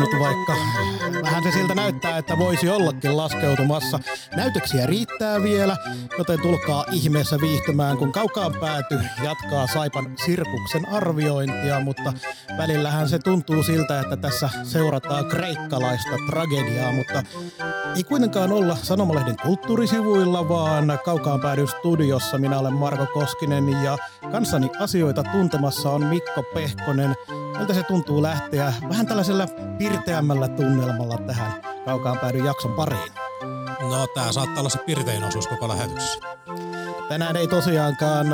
[0.00, 0.52] Laskeutunut, vaikka
[1.22, 3.98] vähän se siltä näyttää, että voisi ollakin laskeutumassa.
[4.36, 5.76] Näytöksiä riittää vielä,
[6.18, 12.12] joten tulkaa ihmeessä viihtymään, kun kaukaan pääty jatkaa Saipan sirkuksen arviointia, mutta
[12.58, 17.22] välillähän se tuntuu siltä, että tässä seurataan kreikkalaista tragediaa, mutta
[17.96, 22.38] ei kuitenkaan olla Sanomalehden kulttuurisivuilla, vaan kaukaan päädyn studiossa.
[22.38, 23.98] Minä olen Marko Koskinen ja
[24.32, 27.14] kanssani asioita tuntemassa on Mikko Pehkonen.
[27.60, 29.46] Miltä se tuntuu lähteä vähän tällaisella
[29.78, 33.12] pirteämmällä tunnelmalla tähän kaukaan päädyn jakson pariin?
[33.80, 36.18] No, tää saattaa olla se pirtein osuus koko lähetyksessä.
[37.08, 38.26] Tänään ei tosiaankaan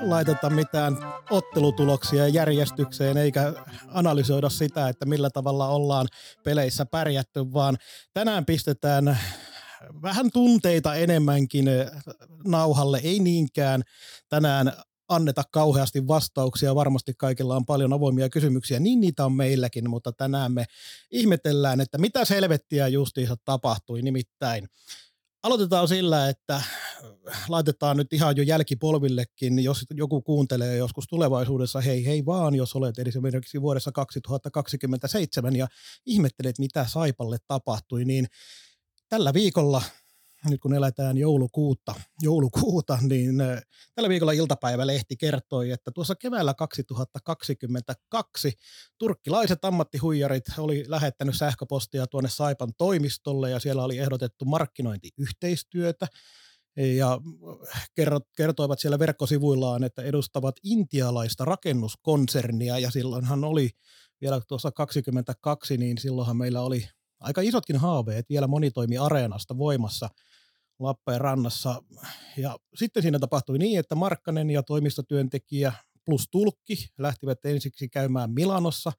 [0.00, 0.96] laiteta mitään
[1.30, 3.52] ottelutuloksia järjestykseen eikä
[3.88, 6.06] analysoida sitä, että millä tavalla ollaan
[6.44, 7.76] peleissä pärjätty, vaan
[8.14, 9.18] tänään pistetään
[10.02, 11.64] vähän tunteita enemmänkin
[12.46, 13.82] nauhalle, ei niinkään
[14.28, 14.72] tänään
[15.08, 16.74] anneta kauheasti vastauksia.
[16.74, 20.64] Varmasti kaikilla on paljon avoimia kysymyksiä, niin niitä on meilläkin, mutta tänään me
[21.10, 24.02] ihmetellään, että mitä selvettiä justiinsa tapahtui.
[24.02, 24.68] Nimittäin
[25.42, 26.62] aloitetaan sillä, että
[27.48, 32.98] laitetaan nyt ihan jo jälkipolvillekin, jos joku kuuntelee joskus tulevaisuudessa, hei hei vaan, jos olet
[32.98, 35.66] esimerkiksi vuodessa 2027 ja
[36.06, 38.26] ihmettelet, mitä Saipalle tapahtui, niin
[39.08, 39.82] tällä viikolla
[40.50, 43.62] nyt kun eletään joulukuuta, joulukuuta niin äh,
[43.94, 48.52] tällä viikolla iltapäivälehti kertoi, että tuossa keväällä 2022
[48.98, 56.06] turkkilaiset ammattihuijarit oli lähettänyt sähköpostia tuonne Saipan toimistolle ja siellä oli ehdotettu markkinointiyhteistyötä.
[56.76, 57.20] Ja
[58.36, 63.70] kertoivat siellä verkkosivuillaan, että edustavat intialaista rakennuskonsernia ja silloinhan oli
[64.20, 66.88] vielä tuossa 22, niin silloinhan meillä oli
[67.22, 70.10] aika isotkin haaveet vielä monitoimi areenasta voimassa
[70.78, 71.82] Lappeenrannassa.
[72.36, 75.72] Ja sitten siinä tapahtui niin, että Markkanen ja toimistotyöntekijä
[76.04, 78.92] plus tulkki lähtivät ensiksi käymään Milanossa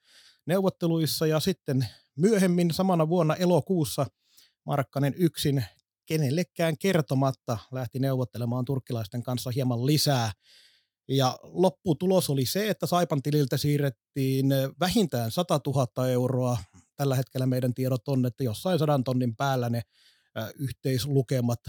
[0.45, 4.05] neuvotteluissa ja sitten myöhemmin samana vuonna elokuussa
[4.65, 5.65] Markkanen yksin
[6.05, 10.31] kenellekään kertomatta lähti neuvottelemaan turkkilaisten kanssa hieman lisää.
[11.07, 14.45] Ja lopputulos oli se, että Saipan tililtä siirrettiin
[14.79, 16.57] vähintään 100 000 euroa.
[16.95, 19.81] Tällä hetkellä meidän tiedot on, että jossain sadan tonnin päällä ne
[20.59, 21.59] yhteislukemat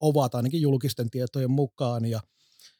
[0.00, 2.04] ovat ainakin julkisten tietojen mukaan.
[2.04, 2.20] Ja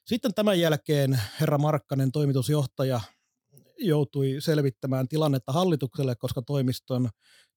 [0.07, 3.01] sitten tämän jälkeen herra Markkanen, toimitusjohtaja,
[3.79, 7.09] joutui selvittämään tilannetta hallitukselle, koska toimiston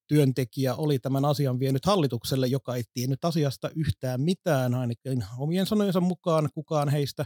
[0.06, 6.00] työntekijä oli tämän asian vienyt hallitukselle, joka ei tiennyt asiasta yhtään mitään, ainakin omien sanojensa
[6.00, 7.24] mukaan kukaan heistä,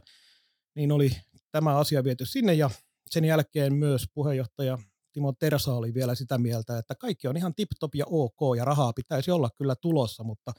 [0.75, 1.11] niin oli
[1.53, 2.71] tämä asia viety sinne ja
[3.11, 4.79] sen jälkeen myös puheenjohtaja
[5.13, 8.93] Timo Tersa oli vielä sitä mieltä, että kaikki on ihan tip-top ja ok ja rahaa
[8.93, 10.53] pitäisi olla kyllä tulossa, mutta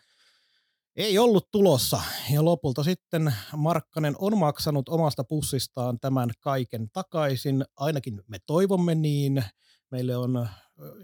[0.95, 2.01] ei ollut tulossa.
[2.33, 7.65] Ja lopulta sitten Markkanen on maksanut omasta pussistaan tämän kaiken takaisin.
[7.77, 9.43] Ainakin me toivomme niin.
[9.91, 10.47] Meille on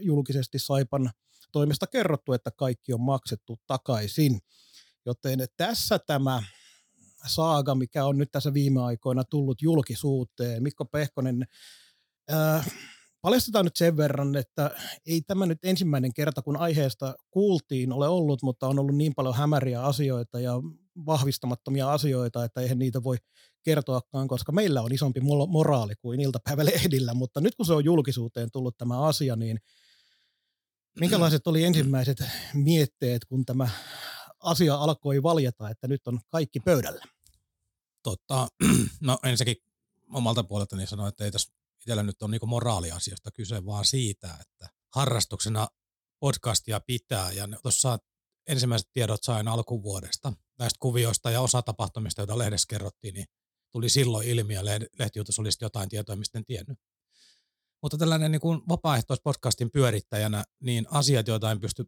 [0.02, 1.12] julkisesti Saipan
[1.52, 4.40] toimesta kerrottu, että kaikki on maksettu takaisin.
[5.06, 6.44] Joten tässä tämä
[7.28, 10.64] saaga, mikä on nyt tässä viime aikoina tullut julkisuuteen.
[10.64, 11.48] Mikko Pehkonen,
[12.32, 12.66] äh,
[13.22, 14.72] Paljastetaan nyt sen verran, että
[15.06, 19.36] ei tämä nyt ensimmäinen kerta, kun aiheesta kuultiin, ole ollut, mutta on ollut niin paljon
[19.36, 20.54] hämäriä asioita ja
[21.06, 23.18] vahvistamattomia asioita, että eihän niitä voi
[23.64, 28.78] kertoakaan, koska meillä on isompi moraali kuin iltapäivälehdillä, mutta nyt kun se on julkisuuteen tullut
[28.78, 29.60] tämä asia, niin
[31.00, 32.24] minkälaiset oli ensimmäiset
[32.54, 33.70] mietteet, kun tämä
[34.40, 37.06] asia alkoi valjeta, että nyt on kaikki pöydällä?
[38.04, 38.48] Totta,
[39.02, 39.64] no ensinnäkin
[40.14, 41.57] omalta puoleltani sanoin, että ei tässä
[41.88, 45.68] itsellä nyt on niinku moraaliasiasta kyse, vaan siitä, että harrastuksena
[46.20, 47.32] podcastia pitää.
[47.32, 47.98] Ja tuossa
[48.48, 53.26] ensimmäiset tiedot sain alkuvuodesta näistä kuvioista ja osa tapahtumista, joita lehdessä kerrottiin, niin
[53.72, 54.66] tuli silloin ilmi ja
[55.00, 56.80] lehtijutus olisi jotain tietoa, mistä en tiennyt.
[57.82, 61.86] Mutta tällainen niin kuin vapaaehtoispodcastin pyörittäjänä, niin asiat, joita en pysty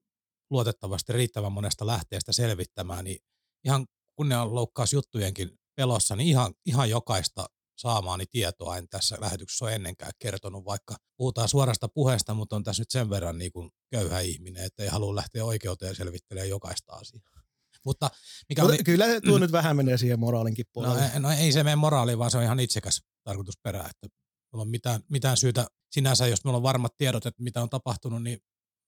[0.50, 3.20] luotettavasti riittävän monesta lähteestä selvittämään, niin
[3.66, 7.50] ihan kunnianloukkausjuttujenkin pelossa, niin ihan, ihan jokaista
[7.80, 12.82] saamaani tietoa en tässä lähetyksessä ole ennenkään kertonut, vaikka puhutaan suorasta puheesta, mutta on tässä
[12.82, 17.42] nyt sen verran niin kuin köyhä ihminen, että ei halua lähteä oikeuteen selvittelemään jokaista asiaa.
[17.86, 18.10] Mutta
[18.50, 21.12] mikä oli, Kyllä tuo nyt vähän menee siihen moraalinkin no, puolelle.
[21.14, 24.08] ei- no ei se mene moraaliin, vaan se on ihan itsekäs tarkoitusperä, että
[24.54, 28.24] mulla on mitään, mitään syytä sinänsä, jos meillä on varmat tiedot, että mitä on tapahtunut,
[28.24, 28.40] niin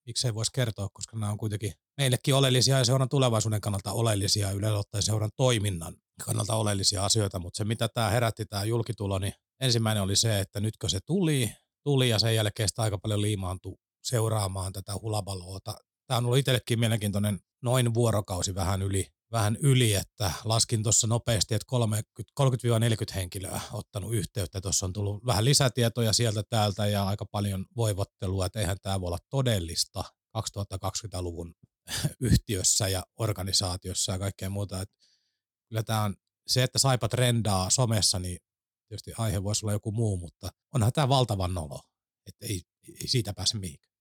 [0.05, 4.77] miksei voisi kertoa, koska nämä on kuitenkin meillekin oleellisia ja seuran tulevaisuuden kannalta oleellisia yleensä
[4.77, 10.03] ottaen seuran toiminnan kannalta oleellisia asioita, mutta se mitä tämä herätti, tämä julkitulo, niin ensimmäinen
[10.03, 11.51] oli se, että nytkö se tuli,
[11.83, 15.75] tuli ja sen jälkeen sitä aika paljon liimaantui seuraamaan tätä hulabaloota.
[16.07, 21.55] Tämä on ollut itsellekin mielenkiintoinen noin vuorokausi vähän yli, vähän yli että laskin tuossa nopeasti,
[21.55, 22.11] että 30
[23.11, 24.61] 30-40 henkilöä ottanut yhteyttä.
[24.61, 29.07] Tuossa on tullut vähän lisätietoja sieltä täältä ja aika paljon voivottelua, että eihän tämä voi
[29.07, 30.03] olla todellista
[30.37, 31.55] 2020-luvun
[32.19, 34.81] yhtiössä ja organisaatiossa ja kaikkea muuta.
[34.81, 34.95] Että
[35.71, 36.15] kyllä tämä on
[36.47, 38.38] se, että saipa trendaa somessa, niin
[38.88, 41.79] tietysti aihe voisi olla joku muu, mutta onhan tämä valtavan nolo,
[42.27, 42.62] että ei,
[43.01, 43.94] ei siitä pääse mihinkään.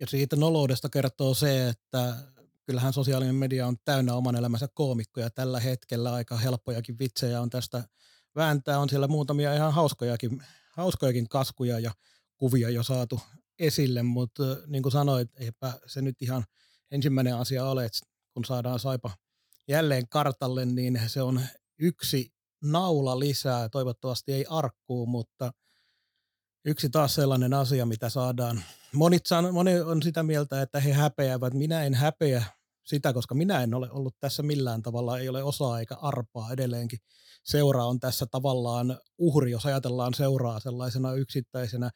[0.00, 2.16] Ja siitä noloudesta kertoo se, että
[2.64, 6.14] kyllähän sosiaalinen media on täynnä oman elämänsä koomikkoja tällä hetkellä.
[6.14, 7.88] Aika helppojakin vitsejä on tästä
[8.36, 8.78] vääntää.
[8.78, 10.42] On siellä muutamia ihan hauskojakin,
[10.72, 11.94] hauskojakin kaskuja ja
[12.36, 13.20] kuvia jo saatu
[13.58, 16.44] esille, mutta niin kuin sanoit, eipä se nyt ihan
[16.90, 17.98] ensimmäinen asia ole, että
[18.34, 19.10] kun saadaan Saipa
[19.68, 21.40] jälleen kartalle, niin se on
[21.78, 22.32] yksi
[22.62, 23.68] naula lisää.
[23.68, 25.52] Toivottavasti ei arkkuu, mutta
[26.64, 28.62] yksi taas sellainen asia, mitä saadaan.
[28.92, 31.54] Monit san, moni on sitä mieltä, että he häpeävät.
[31.54, 32.44] Minä en häpeä
[32.84, 36.98] sitä, koska minä en ole ollut tässä millään tavalla, ei ole osaa eikä arpaa edelleenkin.
[37.44, 41.90] Seura on tässä tavallaan uhri, jos ajatellaan seuraa sellaisena yksittäisenä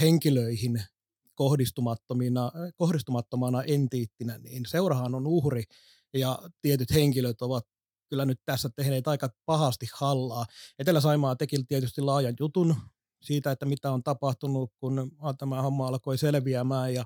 [0.00, 0.82] henkilöihin
[1.34, 5.64] kohdistumattomina, kohdistumattomana entiittinä, niin seurahan on uhri
[6.14, 7.66] ja tietyt henkilöt ovat
[8.08, 10.46] kyllä nyt tässä tehneet aika pahasti hallaa.
[10.78, 12.76] Etelä-Saimaa teki tietysti laajan jutun
[13.22, 17.04] siitä, että mitä on tapahtunut, kun tämä homma alkoi selviämään ja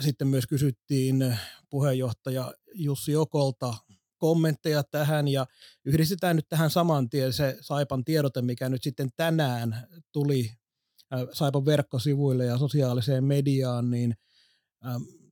[0.00, 1.36] sitten myös kysyttiin
[1.70, 3.74] puheenjohtaja Jussi Okolta
[4.16, 5.46] kommentteja tähän ja
[5.84, 10.50] yhdistetään nyt tähän saman tien se Saipan tiedote, mikä nyt sitten tänään tuli
[11.32, 14.14] Saipan verkkosivuille ja sosiaaliseen mediaan, niin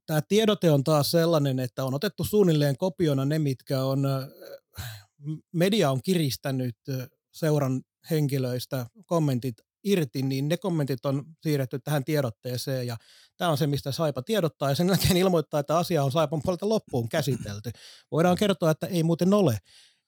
[0.07, 4.07] tämä tiedote on taas sellainen, että on otettu suunnilleen kopiona ne, mitkä on,
[5.53, 6.77] media on kiristänyt
[7.33, 9.55] seuran henkilöistä kommentit
[9.85, 12.97] irti, niin ne kommentit on siirretty tähän tiedotteeseen ja
[13.37, 16.69] tämä on se, mistä Saipa tiedottaa ja sen jälkeen ilmoittaa, että asia on Saipan puolelta
[16.69, 17.71] loppuun käsitelty.
[18.11, 19.59] Voidaan kertoa, että ei muuten ole.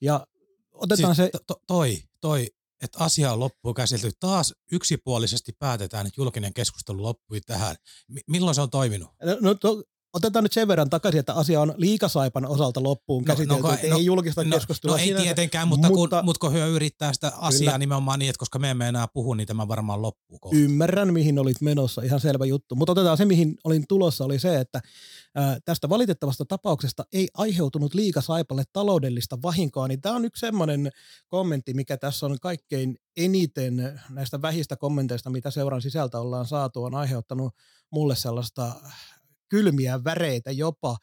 [0.01, 0.27] Ja
[0.73, 1.39] otetaan siis se...
[1.47, 2.47] To, toi, toi,
[2.83, 4.17] että asia on loppuun käsitelty.
[4.21, 7.77] Taas yksipuolisesti päätetään, että julkinen keskustelu loppui tähän.
[8.09, 9.11] M- milloin se on toiminut?
[9.41, 9.83] No, to,
[10.13, 13.97] otetaan nyt sen verran takaisin, että asia on liikasaipan osalta loppuun käsitelty, no, no, no,
[13.97, 14.97] ei julkista no, keskustelua.
[14.97, 17.79] No ei sinänsä, tietenkään, mutta, mutta kun, mutta kun hyö yrittää sitä asiaa kyllä.
[17.79, 20.59] nimenomaan niin, että koska me emme enää puhu, niin tämä varmaan loppuu kohta.
[20.59, 22.75] Ymmärrän, mihin olit menossa, ihan selvä juttu.
[22.75, 24.81] Mutta otetaan se, mihin olin tulossa, oli se, että
[25.35, 30.91] ää, tästä valitettavasta tapauksesta ei aiheutunut liikasaipalle taloudellista vahinkoa, niin tämä on yksi semmoinen
[31.29, 36.95] kommentti, mikä tässä on kaikkein eniten näistä vähistä kommenteista, mitä seuran sisältä ollaan saatu, on
[36.95, 37.55] aiheuttanut
[37.91, 38.73] mulle sellaista
[39.49, 40.97] kylmiä väreitä jopa.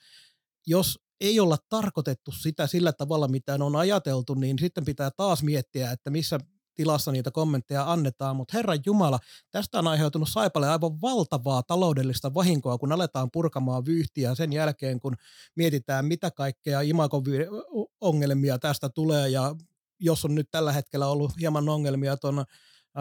[0.67, 5.91] Jos ei olla tarkoitettu sitä sillä tavalla, mitä on ajateltu, niin sitten pitää taas miettiä,
[5.91, 6.39] että missä
[6.75, 9.19] tilassa niitä kommentteja annetaan, mutta Herran Jumala,
[9.51, 15.15] tästä on aiheutunut Saipalle aivan valtavaa taloudellista vahinkoa, kun aletaan purkamaan vyyhtiä sen jälkeen, kun
[15.55, 19.55] mietitään, mitä kaikkea imakongelmia tästä tulee, ja
[19.99, 22.45] jos on nyt tällä hetkellä ollut hieman ongelmia tuon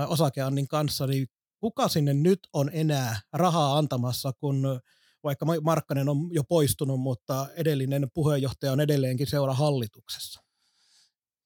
[0.09, 1.26] osakeannin kanssa, niin
[1.61, 4.80] kuka sinne nyt on enää rahaa antamassa, kun
[5.25, 10.40] vaikka Markkanen on jo poistunut, mutta edellinen puheenjohtaja on edelleenkin seura hallituksessa.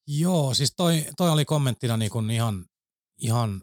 [0.06, 2.64] Joo, siis toi, toi oli kommenttina niin kuin ihan,
[3.18, 3.62] ihan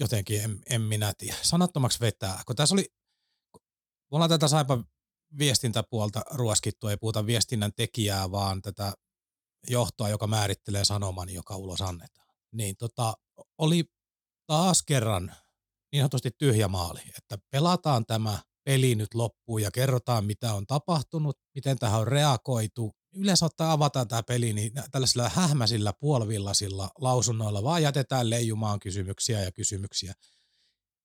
[0.00, 2.42] jotenkin, en, en minä tiedä, sanattomaksi vetää.
[2.46, 2.88] Kun tässä oli,
[3.52, 3.62] kun
[4.10, 4.84] ollaan tätä saipa
[5.38, 8.92] viestintäpuolta ruoskittu, ei puhuta viestinnän tekijää, vaan tätä
[9.68, 12.28] johtoa, joka määrittelee sanoman, joka ulos annetaan.
[12.52, 13.14] Niin tota,
[13.58, 13.84] oli
[14.46, 15.34] taas kerran
[15.92, 18.38] niin sanotusti tyhjä maali, että pelataan tämä
[18.70, 22.96] peli nyt loppuun ja kerrotaan, mitä on tapahtunut, miten tähän on reagoitu.
[23.14, 29.52] Yleensä ottaa avataan tämä peli niin tällaisilla hähmäisillä puolivillasilla lausunnoilla, vaan jätetään leijumaan kysymyksiä ja
[29.52, 30.14] kysymyksiä.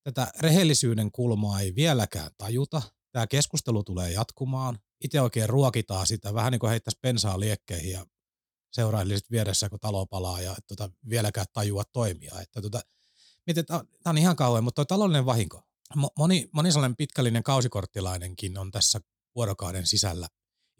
[0.03, 2.81] Tätä rehellisyyden kulmaa ei vieläkään tajuta.
[3.11, 4.79] Tämä keskustelu tulee jatkumaan.
[5.03, 8.05] Itse oikein ruokitaan sitä, vähän niin kuin heittäisi pensaa liekkeihin ja
[8.73, 12.41] seurailisit vieressä, kun talo palaa ja tota, vieläkään tajua toimia.
[12.41, 12.81] Että tota,
[13.45, 15.63] mietin, tämä on ihan kauan, mutta tuo taloudellinen vahinko,
[16.17, 18.99] moni, moni sellainen pitkällinen kausikorttilainenkin on tässä
[19.35, 20.27] vuorokauden sisällä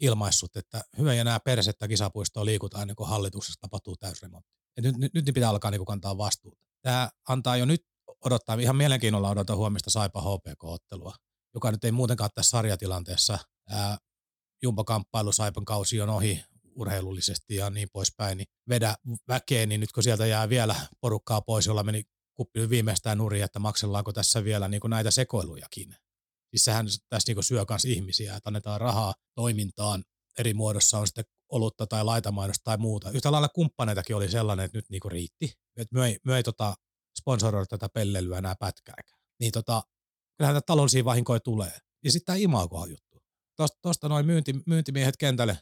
[0.00, 4.52] ilmaissut, että hyvä ja nämä persettä kisapuistoa liikutaan ennen kuin hallituksessa tapahtuu täysremontti.
[4.80, 6.64] Nyt, nyt, nyt pitää alkaa niin kuin kantaa vastuuta.
[6.82, 7.86] Tämä antaa jo nyt
[8.24, 11.14] odottaa, ihan mielenkiinnolla odota huomista Saipa HPK-ottelua,
[11.54, 13.38] joka nyt ei muutenkaan tässä sarjatilanteessa.
[13.70, 13.98] Ää,
[14.62, 16.44] Jumbo-kamppailu Saipan kausi on ohi
[16.74, 18.96] urheilullisesti ja niin poispäin, niin vedä
[19.28, 22.04] väkeen, niin nyt kun sieltä jää vielä porukkaa pois, jolla meni
[22.36, 25.96] kuppi viimeistään nurin, että maksellaanko tässä vielä niin näitä sekoilujakin.
[26.50, 30.04] Siis sehän tässä niin syö myös ihmisiä, että annetaan rahaa toimintaan
[30.38, 33.10] eri muodossa, on sitten olutta tai laitamainosta tai muuta.
[33.10, 35.52] Yhtä lailla kumppaneitakin oli sellainen, että nyt niin riitti.
[35.76, 36.74] Että myö ei, myö ei tota,
[37.20, 39.18] sponsoroida tätä pellelyä enää pätkääkään.
[39.40, 39.82] Niin tota,
[40.38, 41.78] kyllähän tätä taloudellisia vahinkoja tulee.
[42.04, 43.22] Ja sitten tämä imago juttu.
[43.82, 45.58] Tuosta, noin myynti, myyntimiehet kentälle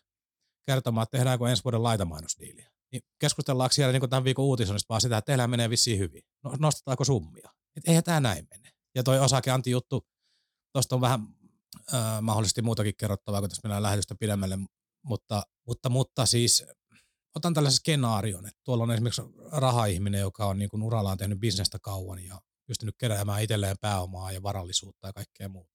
[0.66, 2.73] kertomaan, että tehdäänkö ensi vuoden laitamainosdiiliä.
[2.94, 6.22] Niin keskustellaanko siellä niin tämän viikon uutisonnista vaan sitä, että teillä menee vissiin hyvin.
[6.44, 7.50] No, nostetaanko summia?
[7.76, 8.70] Et eihän tämä näin mene.
[8.94, 10.06] Ja toi osakeanti juttu,
[10.72, 11.20] tuosta on vähän
[11.94, 14.58] äh, mahdollisesti muutakin kerrottavaa, kun tässä mennään lähetystä pidemmälle,
[15.04, 16.64] mutta, mutta, mutta siis
[17.34, 19.22] otan tällaisen skenaarion, että tuolla on esimerkiksi
[19.52, 24.42] rahaihminen, joka on niin kuin urallaan tehnyt bisnestä kauan ja pystynyt keräämään itselleen pääomaa ja
[24.42, 25.74] varallisuutta ja kaikkea muuta.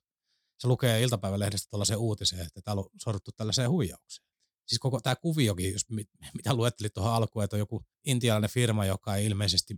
[0.60, 4.29] Se lukee iltapäivälehdestä tällaisen uutisen, että täällä on sorruttu tällaiseen huijaukseen.
[4.70, 8.86] Siis koko tämä kuviokin, jos mit, mitä luettelit tuohon alkuun, että on joku intialainen firma,
[8.86, 9.76] joka ei ilmeisesti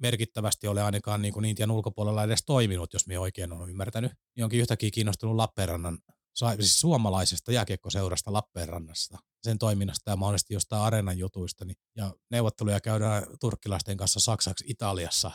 [0.00, 4.44] merkittävästi ole ainakaan niin kuin Intian ulkopuolella edes toiminut, jos me oikein on ymmärtänyt, niin
[4.44, 5.98] onkin yhtäkkiä kiinnostunut Lappeenrannan
[6.34, 13.22] siis suomalaisesta jääkiekkoseurasta Lappeenrannasta, sen toiminnasta ja mahdollisesti jostain areenan jutuista, niin, ja neuvotteluja käydään
[13.40, 15.30] turkkilaisten kanssa Saksaksi Italiassa.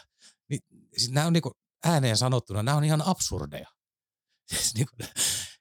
[0.50, 0.62] Niin,
[0.98, 1.54] siis nämä on niin kuin
[1.86, 3.68] ääneen sanottuna, nämä on ihan absurdeja.
[4.50, 5.10] Siis niin kuin,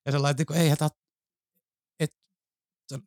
[0.06, 0.92] ja sellainen, niin kuin, ei hätä, et,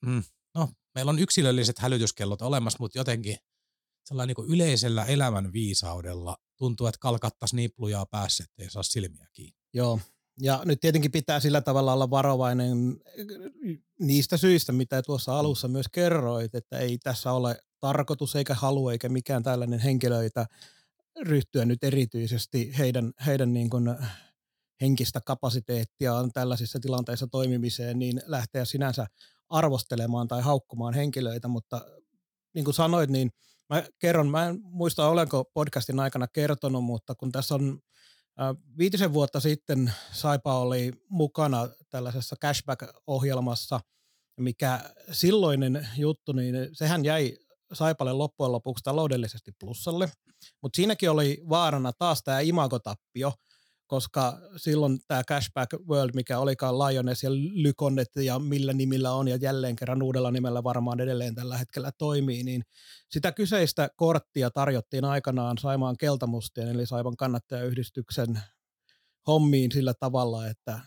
[0.05, 0.24] mm,
[0.55, 3.38] no, meillä on yksilölliset hälytyskellot olemassa, mutta jotenkin
[4.05, 9.57] sellainen niin yleisellä elämän viisaudella tuntuu, että kalkattaisi niin lujaa päässä, ettei saa silmiä kiinni.
[9.74, 10.00] Joo,
[10.41, 12.77] ja nyt tietenkin pitää sillä tavalla olla varovainen
[14.00, 15.38] niistä syistä, mitä tuossa mm.
[15.38, 20.46] alussa myös kerroit, että ei tässä ole tarkoitus eikä halu eikä mikään tällainen henkilöitä
[21.22, 23.96] ryhtyä nyt erityisesti heidän, heidän niin kuin
[24.81, 29.07] henkistä kapasiteettiaan tällaisissa tilanteissa toimimiseen, niin lähteä sinänsä
[29.50, 31.82] arvostelemaan tai haukkumaan henkilöitä, mutta
[32.56, 33.30] niin kuin sanoit, niin
[33.70, 37.80] mä kerron, mä en muista olenko podcastin aikana kertonut, mutta kun tässä on
[38.77, 43.80] Viitisen vuotta sitten Saipa oli mukana tällaisessa cashback-ohjelmassa,
[44.39, 44.80] mikä
[45.12, 47.38] silloinen juttu, niin sehän jäi
[47.74, 50.12] Saipalle loppujen lopuksi taloudellisesti plussalle,
[50.62, 53.34] mutta siinäkin oli vaarana taas tämä imagotappio,
[53.88, 59.36] koska silloin tämä Cashback World, mikä olikaan Lioness ja Lykonnet ja millä nimillä on ja
[59.36, 62.63] jälleen kerran uudella nimellä varmaan edelleen tällä hetkellä toimii, niin
[63.12, 68.41] sitä kyseistä korttia tarjottiin aikanaan Saimaan Keltamustien eli Saivan kannattajayhdistyksen
[69.27, 70.79] hommiin sillä tavalla, että,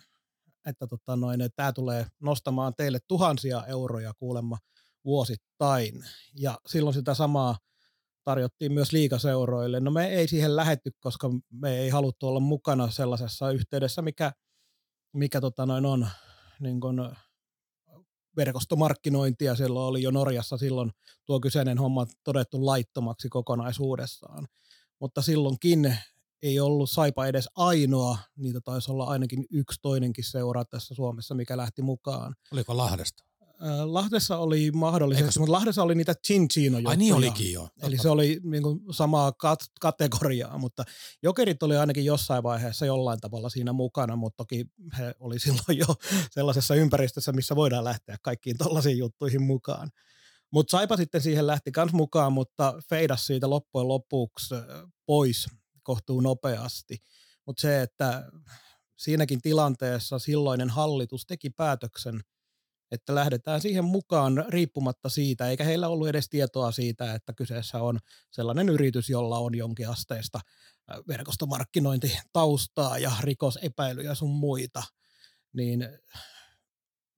[0.66, 4.58] että tota noin, tämä tulee nostamaan teille tuhansia euroja kuulemma
[5.04, 6.04] vuosittain.
[6.34, 7.56] Ja silloin sitä samaa
[8.24, 9.80] tarjottiin myös liikaseuroille.
[9.80, 14.32] No me ei siihen lähetty, koska me ei haluttu olla mukana sellaisessa yhteydessä, mikä,
[15.12, 16.08] mikä tota noin on
[16.60, 17.16] niin kun
[18.36, 19.54] verkostomarkkinointia.
[19.54, 20.90] Silloin oli jo Norjassa silloin
[21.26, 24.46] tuo kyseinen homma todettu laittomaksi kokonaisuudessaan.
[25.00, 25.96] Mutta silloinkin
[26.42, 31.56] ei ollut Saipa edes ainoa, niitä taisi olla ainakin yksi toinenkin seura tässä Suomessa, mikä
[31.56, 32.34] lähti mukaan.
[32.52, 33.29] Oliko Lahdesta?
[33.84, 35.40] Lahdessa oli mahdollisesti, se...
[35.40, 37.68] mutta Lahdessa oli niitä chinchino Ai niin olikin jo.
[37.82, 40.84] Eli se oli niin kuin samaa kat- kategoriaa, mutta
[41.22, 44.64] jokerit oli ainakin jossain vaiheessa jollain tavalla siinä mukana, mutta toki
[44.98, 45.86] he oli silloin jo
[46.30, 49.90] sellaisessa ympäristössä, missä voidaan lähteä kaikkiin tollaisiin juttuihin mukaan.
[50.52, 54.54] Mutta Saipa sitten siihen lähti kans mukaan, mutta feidas siitä loppujen lopuksi
[55.06, 55.46] pois
[55.82, 56.96] kohtuu nopeasti.
[57.46, 58.30] Mutta se, että
[58.96, 62.20] siinäkin tilanteessa silloinen hallitus teki päätöksen–
[62.92, 67.98] että lähdetään siihen mukaan riippumatta siitä, eikä heillä ollut edes tietoa siitä, että kyseessä on
[68.30, 70.40] sellainen yritys, jolla on jonkinasteista
[71.08, 74.82] verkostomarkkinointitaustaa ja rikosepäilyjä sun muita,
[75.52, 75.88] niin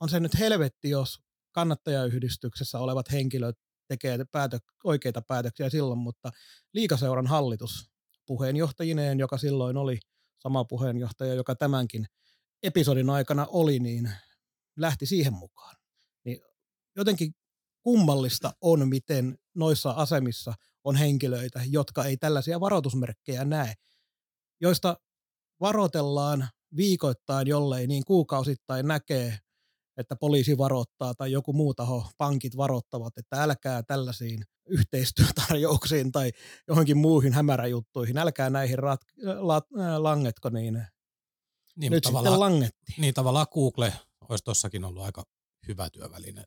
[0.01, 1.19] on se nyt helvetti, jos
[1.53, 3.57] kannattajayhdistyksessä olevat henkilöt
[3.89, 6.31] tekee päätö, oikeita päätöksiä silloin, mutta
[6.73, 7.91] liikaseuran hallitus
[8.27, 9.99] puheenjohtajineen, joka silloin oli
[10.39, 12.07] sama puheenjohtaja, joka tämänkin
[12.63, 14.11] episodin aikana oli, niin
[14.77, 15.77] lähti siihen mukaan.
[16.25, 16.41] Niin
[16.97, 17.33] jotenkin
[17.83, 23.75] kummallista on, miten noissa asemissa on henkilöitä, jotka ei tällaisia varoitusmerkkejä näe,
[24.61, 24.97] joista
[25.61, 29.39] varoitellaan viikoittain, jollei niin kuukausittain näkee,
[29.97, 34.45] että poliisi varoittaa tai joku muu taho, pankit varoittavat, että älkää tällaisiin
[34.79, 36.31] yhteistyötarjouksiin tai
[36.69, 40.87] johonkin muihin hämäräjuttuihin, älkää näihin rat- la- langetko, niin,
[41.77, 43.01] niin nyt sitten langettiin.
[43.01, 43.93] Niin tavallaan Google
[44.33, 45.25] olisi tossakin ollut aika
[45.69, 46.45] hyvä työväline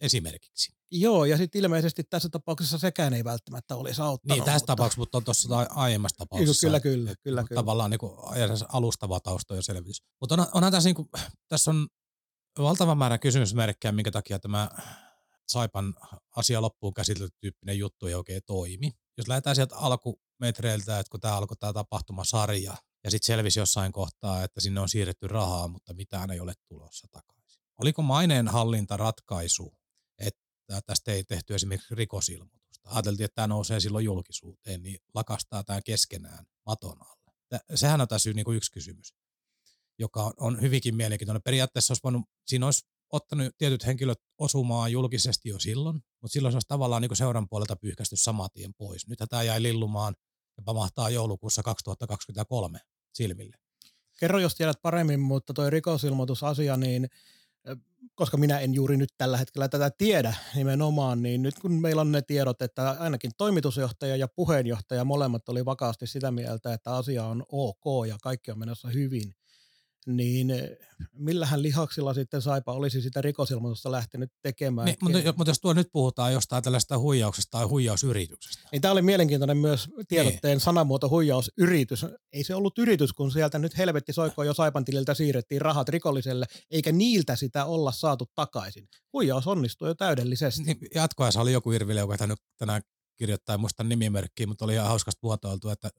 [0.00, 0.72] esimerkiksi.
[0.90, 4.36] Joo, ja sitten ilmeisesti tässä tapauksessa sekään ei välttämättä olisi auttanut.
[4.36, 6.66] Niin, tässä mutta- tapauksessa, mutta on tuossa aiemmassa tapauksessa.
[6.66, 7.58] Kyllä, kyllä, että kyllä, kyllä.
[7.58, 8.12] Tavallaan niin kuin,
[8.68, 10.02] alustava tausta ja selvitys.
[10.20, 11.08] Mutta on, onhan tässä, niin kuin,
[11.48, 11.88] tässä on
[12.58, 14.70] valtava määrä kysymysmerkkejä, minkä takia tämä
[15.48, 15.94] Saipan
[16.36, 18.90] asia loppuun käsitelty tyyppinen juttu ei oikein toimi.
[19.16, 19.76] Jos lähdetään sieltä
[20.42, 24.88] alkumetreiltä, että kun tämä alkoi tämä tapahtumasarja, ja sitten selvisi jossain kohtaa, että sinne on
[24.88, 27.62] siirretty rahaa, mutta mitään ei ole tulossa takaisin.
[27.78, 29.74] Oliko maineenhallinta ratkaisu,
[30.18, 30.40] että
[30.86, 32.90] tästä ei tehty esimerkiksi rikosilmoitusta?
[32.90, 37.60] Ajateltiin, että tämä nousee silloin julkisuuteen, niin lakastaa tämä keskenään maton alle.
[37.74, 39.14] Sehän on tässä niin kuin yksi kysymys,
[39.98, 41.42] joka on, hyvinkin mielenkiintoinen.
[41.42, 46.56] Periaatteessa olisi voinut, siinä olisi ottanut tietyt henkilöt osumaan julkisesti jo silloin, mutta silloin se
[46.56, 49.08] olisi tavallaan niin seuran puolelta pyyhkästy saman tien pois.
[49.08, 50.14] Nythän tämä jäi lillumaan
[50.56, 52.78] ja pamahtaa joulukuussa 2023
[53.12, 53.56] silmille.
[54.20, 57.08] Kerro, jos tiedät paremmin, mutta toi rikosilmoitusasia, niin
[58.14, 62.12] koska minä en juuri nyt tällä hetkellä tätä tiedä nimenomaan, niin nyt kun meillä on
[62.12, 67.44] ne tiedot, että ainakin toimitusjohtaja ja puheenjohtaja molemmat oli vakaasti sitä mieltä, että asia on
[67.48, 69.34] ok ja kaikki on menossa hyvin,
[70.06, 70.76] niin ö,
[71.12, 74.86] millähän lihaksilla sitten Saipa olisi sitä rikosilmoitusta lähtenyt tekemään?
[74.86, 79.02] Niin, mutta, mutta jos tuo nyt puhutaan jostain tällaista huijauksesta tai huijausyrityksestä, Niin tämä oli
[79.02, 82.06] mielenkiintoinen myös tiedotteen sanamuoto huijausyritys.
[82.32, 86.46] Ei se ollut yritys, kun sieltä nyt helvetti soikkoon jo Saipan tililtä siirrettiin rahat rikolliselle,
[86.70, 88.88] eikä niiltä sitä olla saatu takaisin.
[89.12, 90.62] Huijaus onnistui jo täydellisesti.
[90.62, 92.16] niin jatkoajassa oli joku Irville, joka
[92.58, 92.82] tänään
[93.18, 95.90] kirjoittaa, muista nimimerkkiä, mutta oli ihan hauskasti muotoiltu, että,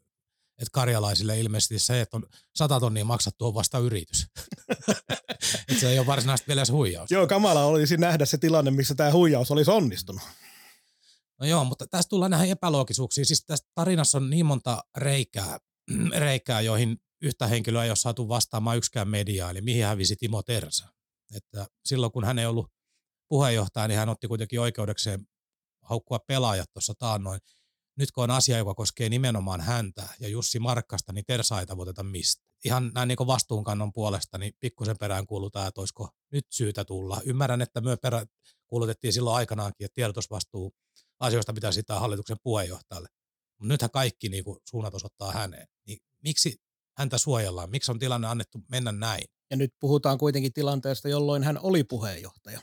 [0.57, 4.27] että karjalaisille ilmeisesti se, että on sata tonnia maksattu on vasta yritys.
[5.67, 7.11] että se ei ole varsinaisesti vielä edes huijaus.
[7.11, 10.21] Joo, kamala olisi nähdä se tilanne, missä tämä huijaus olisi onnistunut.
[11.39, 13.25] No joo, mutta tästä tullaan näihin epäloogisuuksiin.
[13.25, 15.57] Siis tässä tarinassa on niin monta reikää,
[16.17, 20.87] reikää joihin yhtä henkilöä ei ole saatu vastaamaan yksikään media, eli mihin hävisi Timo Tersa.
[21.35, 22.71] Että silloin kun hän ei ollut
[23.29, 25.27] puheenjohtaja, niin hän otti kuitenkin oikeudekseen
[25.81, 27.39] haukkua pelaajat tuossa taannoin.
[27.95, 32.03] Nyt kun on asia, joka koskee nimenomaan häntä ja Jussi Markkasta, niin Tersa ei tavoiteta
[32.03, 32.43] mistä.
[32.65, 37.21] Ihan näin niin vastuunkannon puolesta, niin pikkusen perään kuulutaan, että olisiko nyt syytä tulla.
[37.25, 38.25] Ymmärrän, että me perä
[38.67, 40.75] kuulutettiin silloin aikanaankin, että tiedotusvastuu
[41.19, 43.07] asioista pitää sitä hallituksen puheenjohtajalle.
[43.59, 45.67] Mutta nythän kaikki niin kuin, suunnat osoittaa häneen.
[45.87, 46.61] Niin miksi
[46.97, 47.69] häntä suojellaan?
[47.69, 49.23] Miksi on tilanne annettu mennä näin?
[49.49, 52.61] Ja nyt puhutaan kuitenkin tilanteesta, jolloin hän oli puheenjohtaja.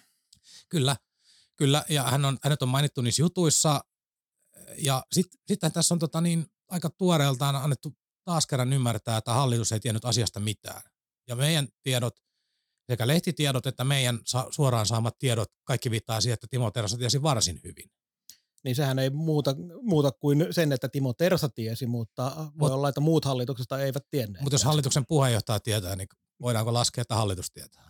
[0.68, 0.96] Kyllä,
[1.56, 1.84] kyllä.
[1.88, 3.80] Ja hän on, hänet on mainittu niissä jutuissa.
[4.78, 9.72] Ja sitten sit tässä on tota niin, aika tuoreeltaan annettu taas kerran ymmärtää, että hallitus
[9.72, 10.82] ei tiennyt asiasta mitään.
[11.28, 12.14] Ja meidän tiedot,
[12.90, 17.22] sekä lehtitiedot että meidän sa- suoraan saamat tiedot, kaikki viittaa siihen, että Timo Tersa tiesi
[17.22, 17.90] varsin hyvin.
[18.64, 22.88] Niin sehän ei muuta, muuta kuin sen, että Timo Tersa tiesi, mutta voi Mut- olla,
[22.88, 24.42] että muut hallituksesta eivät tienneet.
[24.42, 26.08] Mutta jos hallituksen puheenjohtaja tietää, niin
[26.42, 27.89] voidaanko laskea, että hallitus tietää?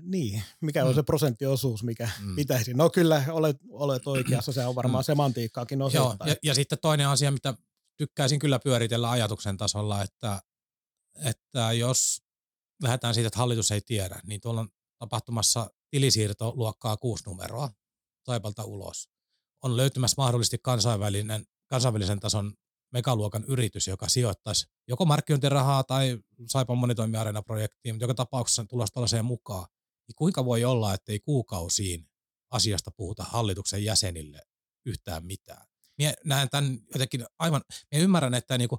[0.00, 0.94] Niin, mikä on Mm.
[0.94, 2.28] se prosenttiosuus, mikä Mm.
[2.28, 2.36] mm.
[2.36, 2.74] pitäisi.
[2.74, 5.06] No kyllä, olet, olet oikeassa, se on varmaan Mm.
[5.06, 6.28] semantiikkaakin Joo, osittain.
[6.30, 7.54] ja, ja sitten toinen asia, mitä
[7.96, 10.42] tykkäisin kyllä pyöritellä ajatuksen tasolla, että,
[11.24, 12.22] että jos
[12.82, 17.70] lähdetään siitä, että hallitus ei tiedä, niin tuolla on tapahtumassa tilisiirto luokkaa kuusi numeroa
[18.26, 19.08] Saipalta ulos.
[19.62, 22.54] On löytymässä mahdollisesti kansainvälinen, kansainvälisen tason
[22.92, 29.66] megaluokan yritys, joka sijoittaisi joko markkinointirahaa tai Saipan monitoimiarena-projektiin, mutta joka tapauksessa tulossa tällaiseen mukaan.
[30.08, 32.08] Niin kuinka voi olla, että ei kuukausiin
[32.50, 34.42] asiasta puhuta hallituksen jäsenille
[34.86, 35.66] yhtään mitään?
[35.98, 38.78] Mie näen tämän jotenkin aivan, minä ymmärrän, että niinku,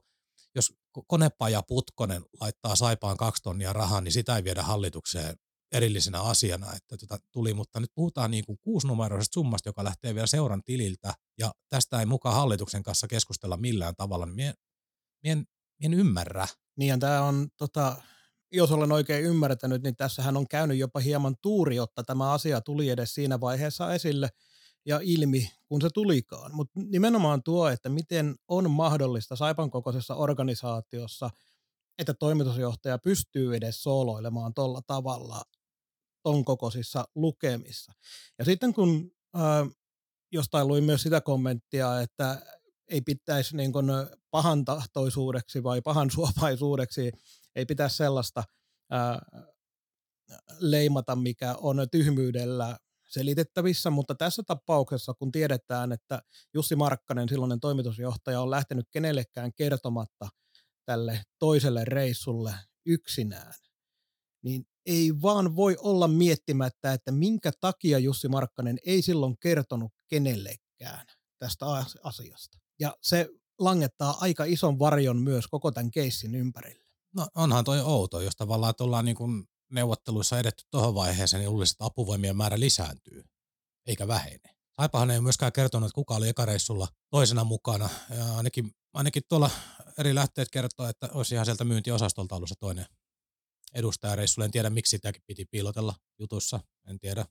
[0.56, 5.36] jos ko- konepaja Putkonen laittaa Saipaan kaksi tonnia rahaa, niin sitä ei viedä hallitukseen
[5.72, 10.28] erillisenä asiana, että tota, tuli, mutta nyt puhutaan niin kuin kuusinumeroisesta summasta, joka lähtee vielä
[10.28, 14.54] seuran tililtä, ja tästä ei mukaan hallituksen kanssa keskustella millään tavalla, niin mie,
[15.24, 15.46] mie, en,
[15.80, 16.48] mie en ymmärrä.
[16.78, 18.02] Niin ja tämä on, tota,
[18.54, 22.89] jos olen oikein ymmärtänyt, niin tässähän on käynyt jopa hieman tuuri, jotta tämä asia tuli
[22.89, 24.30] edes siinä vaiheessa esille
[24.86, 26.56] ja ilmi, kun se tulikaan.
[26.56, 31.30] Mutta nimenomaan tuo, että miten on mahdollista Saipan kokoisessa organisaatiossa,
[31.98, 35.44] että toimitusjohtaja pystyy edes sooloilemaan tuolla tavalla
[36.24, 37.94] ton kokoisissa lukemissa.
[38.39, 39.70] Ja sitten kun äh,
[40.32, 42.42] jostain luin myös sitä kommenttia, että
[42.88, 43.72] ei pitäisi niin
[44.32, 47.12] pahan tahtoisuudeksi vai pahan suopaisuudeksi,
[47.56, 48.44] ei pitäisi sellaista
[48.92, 49.20] ää,
[50.60, 52.78] leimata, mikä on tyhmyydellä
[53.10, 56.22] selitettävissä, mutta tässä tapauksessa, kun tiedetään, että
[56.54, 60.30] Jussi Markkanen, silloinen toimitusjohtaja, on lähtenyt kenellekään kertomatta
[60.86, 62.54] tälle toiselle reissulle
[62.86, 63.54] yksinään,
[64.44, 71.06] niin ei vaan voi olla miettimättä, että minkä takia Jussi Markkanen ei silloin kertonut kenellekään
[71.39, 72.58] tästä as- asiasta.
[72.80, 76.83] Ja se langettaa aika ison varjon myös koko tämän keissin ympärille.
[77.15, 81.52] No onhan toi outo, jos tavallaan että ollaan niin kuin neuvotteluissa edetty tuohon vaiheeseen, niin
[81.52, 83.23] luulisin, että apuvoimien määrä lisääntyy,
[83.88, 84.56] eikä vähene.
[84.76, 87.89] Saipahan ei myöskään kertonut, että kuka oli ekareissulla toisena mukana.
[88.10, 89.49] Ja ainakin, ainakin tuolla
[89.97, 92.86] eri lähteet kertoo, että olisi ihan sieltä myyntiosastolta ollut se toinen
[93.73, 94.45] edustajareissulla.
[94.45, 96.60] En tiedä, miksi sitäkin piti piilotella jutussa.
[96.88, 97.26] En tiedä.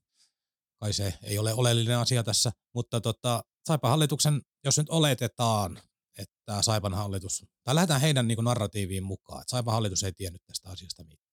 [0.81, 2.53] Kai se ei ole oleellinen asia tässä.
[2.75, 5.81] Mutta tota, Saipan hallituksen, jos nyt oletetaan,
[6.19, 10.71] että Saipan hallitus, tai lähdetään heidän niin narratiiviin mukaan, että Saipan hallitus ei tiennyt tästä
[10.71, 11.33] asiasta mitään.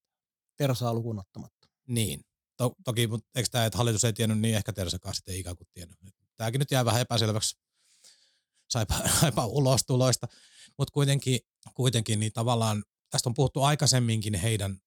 [0.57, 1.67] Tersaa lukuun ottamatta.
[1.87, 2.21] Niin.
[2.57, 5.67] To, toki, mutta eikö tämä, että hallitus ei tiennyt, niin ehkä Tersakaan sitten ikään kuin
[5.73, 5.97] tiennyt.
[6.37, 7.57] Tämäkin nyt jää vähän epäselväksi
[8.69, 10.27] saipa, saipa ulostuloista,
[10.77, 11.39] mutta kuitenkin,
[11.73, 14.79] kuitenkin niin tavallaan tästä on puhuttu aikaisemminkin heidän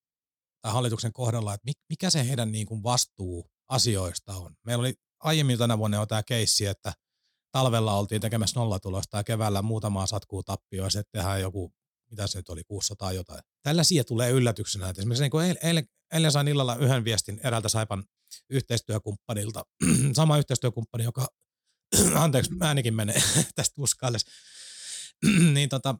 [0.60, 4.56] tai hallituksen kohdalla, että mikä se heidän niin kuin vastuu asioista on.
[4.64, 6.92] Meillä oli aiemmin tänä vuonna jo tämä keissi, että
[7.52, 11.72] talvella oltiin tekemässä nollatulosta ja keväällä muutamaa satkuu tappioa ja sitten tehdään joku,
[12.10, 13.40] mitä se nyt oli, 600 jotain.
[13.62, 14.88] Tällaisia tulee yllätyksenä.
[14.88, 18.04] Että esimerkiksi niin eilen, eilen sain illalla yhden viestin eräältä Saipan
[18.50, 19.64] yhteistyökumppanilta.
[20.16, 21.28] Sama yhteistyökumppani, joka,
[22.14, 23.22] anteeksi, äänikin menee
[23.54, 24.26] tästä uskallesi.
[25.54, 25.94] niin tota,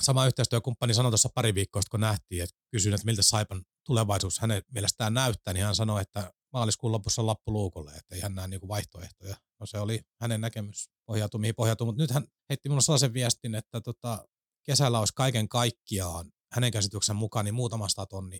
[0.00, 4.62] sama yhteistyökumppani sanoi tuossa pari viikkoa kun nähtiin, että kysyin, että miltä Saipan tulevaisuus hänen
[4.74, 8.68] mielestään näyttää, niin hän sanoi, että maaliskuun lopussa lappu luukolle, että ei hän näe niinku
[8.68, 9.36] vaihtoehtoja.
[9.66, 13.80] Se oli hänen näkemys, pohjautu mihin pohjautuu, mutta nyt hän heitti minulle sellaisen viestin, että
[13.80, 14.28] tota,
[14.62, 18.38] kesällä olisi kaiken kaikkiaan hänen käsityksen mukaan niin muutama tonni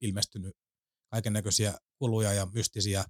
[0.00, 0.56] ilmestynyt
[1.10, 3.04] kaiken näköisiä kuluja ja mystisiä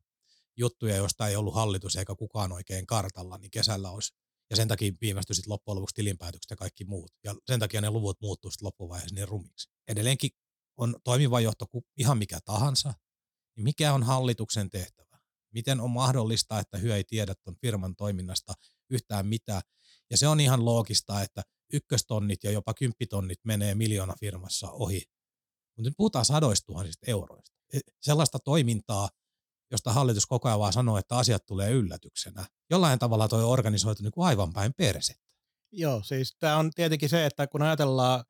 [0.56, 4.14] juttuja, joista ei ollut hallitus eikä kukaan oikein kartalla, niin kesällä olisi
[4.50, 7.12] ja sen takia viimeistyi sitten loppujen lopuksi tilinpäätökset ja kaikki muut.
[7.24, 9.70] Ja sen takia ne luvut muuttuu sitten loppuvaiheessa niin rumiksi.
[9.88, 10.30] Edelleenkin
[10.76, 12.94] on toimiva johto ihan mikä tahansa,
[13.56, 15.09] niin mikä on hallituksen tehtävä?
[15.50, 18.52] Miten on mahdollista, että hyö ei tiedä tuon firman toiminnasta
[18.90, 19.62] yhtään mitään?
[20.10, 25.02] Ja se on ihan loogista, että ykköstonnit ja jopa kymppitonnit menee miljoona firmassa ohi.
[25.76, 27.50] Mutta nyt puhutaan sadoista tuhansista euroista.
[27.72, 29.08] E, sellaista toimintaa,
[29.70, 32.46] josta hallitus koko ajan vaan sanoo, että asiat tulee yllätyksenä.
[32.70, 35.30] Jollain tavalla toi on organisoitu niin kuin aivan päin persettä.
[35.72, 38.24] Joo, siis tämä on tietenkin se, että kun ajatellaan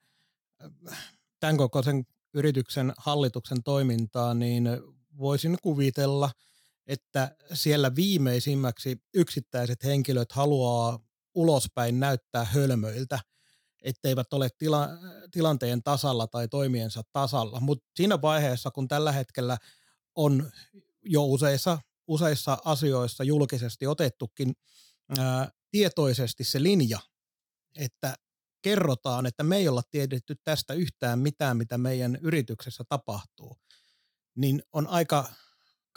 [1.41, 4.69] tämän kokoisen yrityksen hallituksen toimintaa, niin
[5.19, 6.31] voisin kuvitella,
[6.91, 10.99] että siellä viimeisimmäksi yksittäiset henkilöt haluaa
[11.35, 13.21] ulospäin näyttää hölmöiltä,
[13.83, 14.89] etteivät ole tila,
[15.31, 17.61] tilanteen tasalla tai toimiensa tasalla.
[17.61, 19.59] Mutta siinä vaiheessa, kun tällä hetkellä
[20.15, 20.51] on
[21.05, 24.53] jo useissa, useissa asioissa julkisesti otettukin
[25.19, 26.99] ää, tietoisesti se linja,
[27.77, 28.15] että
[28.63, 33.57] kerrotaan, että me ei olla tiedetty tästä yhtään mitään, mitä meidän yrityksessä tapahtuu,
[34.37, 35.29] niin on aika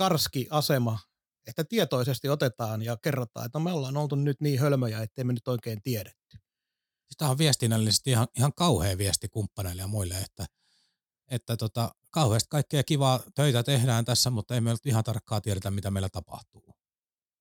[0.04, 1.00] karski asema,
[1.48, 5.34] että tietoisesti otetaan ja kerrotaan, että no me ollaan oltu nyt niin hölmöjä, ettei me
[5.34, 6.38] nyt oikein tiedetty.
[7.18, 10.46] Tämä on viestinnällisesti ihan, ihan kauhea viesti kumppaneille ja muille, että,
[11.32, 15.92] että tota, kauheasti kaikkea kivaa töitä tehdään tässä, mutta ei me ihan tarkkaan tiedetä, mitä
[15.92, 16.76] meillä tapahtuu.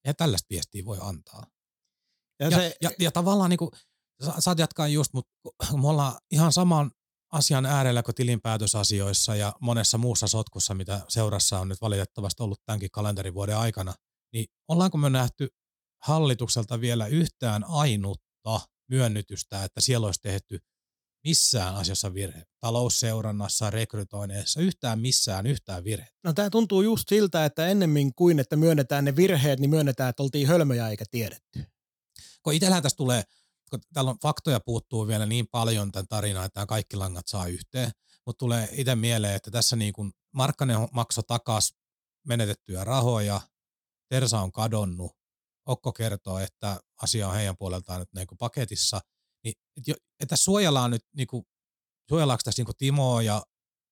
[0.04, 1.46] Ja tällaista viestiä voi antaa.
[2.40, 3.70] Ja, ja, se, ja, ja tavallaan niin kuin,
[4.38, 5.32] saat jatkaa just, mutta
[5.82, 6.90] me ollaan ihan saman
[7.32, 12.90] asian äärellä kuin tilinpäätösasioissa ja monessa muussa sotkussa, mitä seurassa on nyt valitettavasti ollut tämänkin
[12.90, 13.94] kalenterivuoden aikana,
[14.32, 15.48] niin ollaanko me nähty
[16.02, 20.58] hallitukselta vielä yhtään ainutta myönnytystä, että siellä olisi tehty
[21.24, 22.42] missään asiassa virhe.
[22.60, 26.08] Talousseurannassa, rekrytoineessa, yhtään missään yhtään virhe.
[26.24, 30.22] No tämä tuntuu just siltä, että ennemmin kuin että myönnetään ne virheet, niin myönnetään, että
[30.22, 31.64] oltiin hölmöjä eikä tiedetty.
[32.42, 33.22] Kun itsellähän tässä tulee,
[33.72, 37.90] kun täällä on faktoja puuttuu vielä niin paljon tämän tarinaan, että kaikki langat saa yhteen,
[38.26, 41.74] mutta tulee itse mieleen, että tässä niin kuin Markkanen maksoi takas
[42.26, 43.40] menetettyjä rahoja,
[44.08, 45.12] Tersa on kadonnut,
[45.66, 49.00] Okko kertoo, että asia on heidän puoleltaan nyt niin paketissa–
[49.44, 51.44] niin, että, että suojellaan nyt, niin kuin,
[52.08, 53.42] suojellaanko tässä niin kuin Timo ja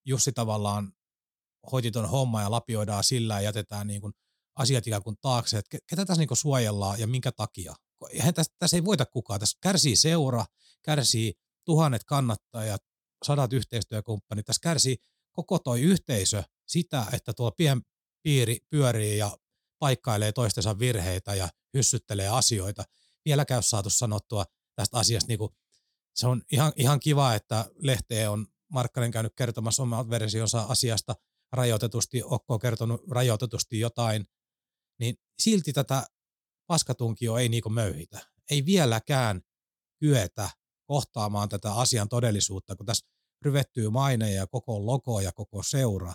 [0.06, 0.92] Jussi tavallaan
[1.72, 4.12] hoiti ton homma ja lapioidaan sillä ja jätetään niin kuin
[4.56, 7.74] asiat ikään kuin taakse, että ketä tässä niin suojellaan ja minkä takia.
[8.08, 9.40] Eihän tässä, tässä ei voita kukaan.
[9.40, 10.44] Tässä kärsii seura,
[10.82, 11.34] kärsii
[11.64, 12.82] tuhannet kannattajat,
[13.24, 14.46] sadat yhteistyökumppanit.
[14.46, 14.96] Tässä kärsii
[15.32, 17.82] koko toi yhteisö sitä, että tuo pien
[18.22, 19.36] piiri pyörii ja
[19.78, 22.84] paikkailee toistensa virheitä ja hyssyttelee asioita.
[23.24, 25.28] Vieläkään saatu sanottua tästä asiasta.
[25.28, 25.50] Niin kuin,
[26.14, 31.16] se on ihan, ihan kiva, että lehteen on Markkanen käynyt kertomassa omaa versionsa asiasta
[31.52, 34.26] rajoitetusti, Okko on kertonut rajoitetusti jotain,
[34.98, 36.06] niin silti tätä
[36.70, 38.20] paskatunkio ei niinku möyhitä.
[38.50, 39.40] Ei vieläkään
[40.00, 40.50] kyetä
[40.86, 43.06] kohtaamaan tätä asian todellisuutta, kun tässä
[43.42, 46.14] ryvettyy maine ja koko logo ja koko seura.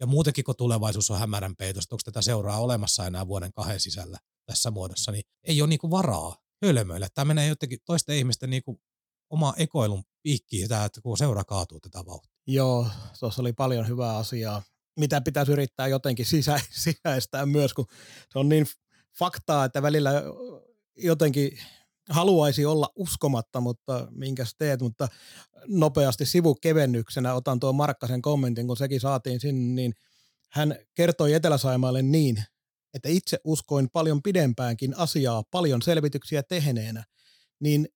[0.00, 4.18] Ja muutenkin, kun tulevaisuus on hämärän peitosta, onko tätä seuraa olemassa enää vuoden kahden sisällä
[4.46, 7.08] tässä muodossa, niin ei ole niinku varaa hölmöillä.
[7.14, 8.78] Tämä menee jotenkin toisten ihmisten niin kuin
[9.30, 12.32] oma ekoilun piikkiin, tämä, että kun seura kaatuu tätä vauhtia.
[12.46, 12.86] Joo,
[13.20, 14.62] tuossa oli paljon hyvää asiaa,
[15.00, 17.86] mitä pitäisi yrittää jotenkin sisä, sisäistää myös, kun
[18.32, 18.66] se on niin
[19.18, 20.10] faktaa, että välillä
[20.96, 21.58] jotenkin
[22.10, 25.08] haluaisi olla uskomatta, mutta minkäs teet, mutta
[25.66, 29.94] nopeasti sivukevennyksenä otan tuon Markkasen kommentin, kun sekin saatiin sinne, niin
[30.50, 32.44] hän kertoi Etelä-Saimaalle niin,
[32.94, 37.04] että itse uskoin paljon pidempäänkin asiaa paljon selvityksiä tehneenä,
[37.60, 37.88] niin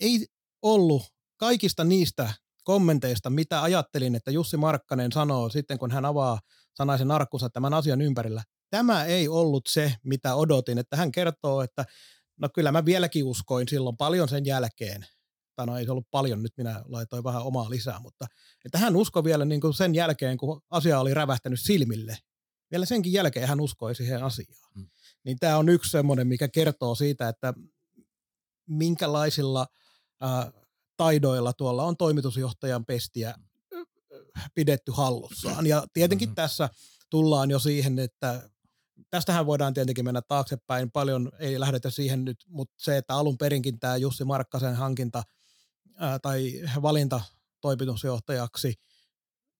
[0.00, 0.26] ei
[0.62, 1.02] ollut
[1.36, 2.34] kaikista niistä
[2.64, 6.40] kommenteista, mitä ajattelin, että Jussi Markkanen sanoo sitten, kun hän avaa
[6.74, 8.42] sanaisen arkkunsa tämän asian ympärillä.
[8.74, 11.84] Tämä ei ollut se, mitä odotin, että hän kertoo, että
[12.36, 15.06] no kyllä mä vieläkin uskoin silloin paljon sen jälkeen,
[15.56, 18.26] tai no ei se ollut paljon, nyt minä laitoin vähän omaa lisää, mutta
[18.64, 22.18] että hän uskoi vielä niin kuin sen jälkeen, kun asia oli rävähtänyt silmille,
[22.70, 24.72] vielä senkin jälkeen hän uskoi siihen asiaan.
[24.74, 24.88] Hmm.
[25.24, 27.54] Niin tämä on yksi semmoinen, mikä kertoo siitä, että
[28.68, 29.66] minkälaisilla
[30.22, 30.52] äh,
[30.96, 33.34] taidoilla tuolla on toimitusjohtajan pestiä
[34.54, 35.66] pidetty hallussaan.
[35.66, 36.34] Ja tietenkin mm-hmm.
[36.34, 36.68] tässä
[37.10, 38.50] tullaan jo siihen, että
[39.10, 43.78] tästähän voidaan tietenkin mennä taaksepäin, paljon ei lähdetä siihen nyt, mutta se, että alun perinkin
[43.78, 45.22] tämä Jussi Markkasen hankinta
[45.96, 47.20] ää, tai valinta
[47.60, 48.74] toimitusjohtajaksi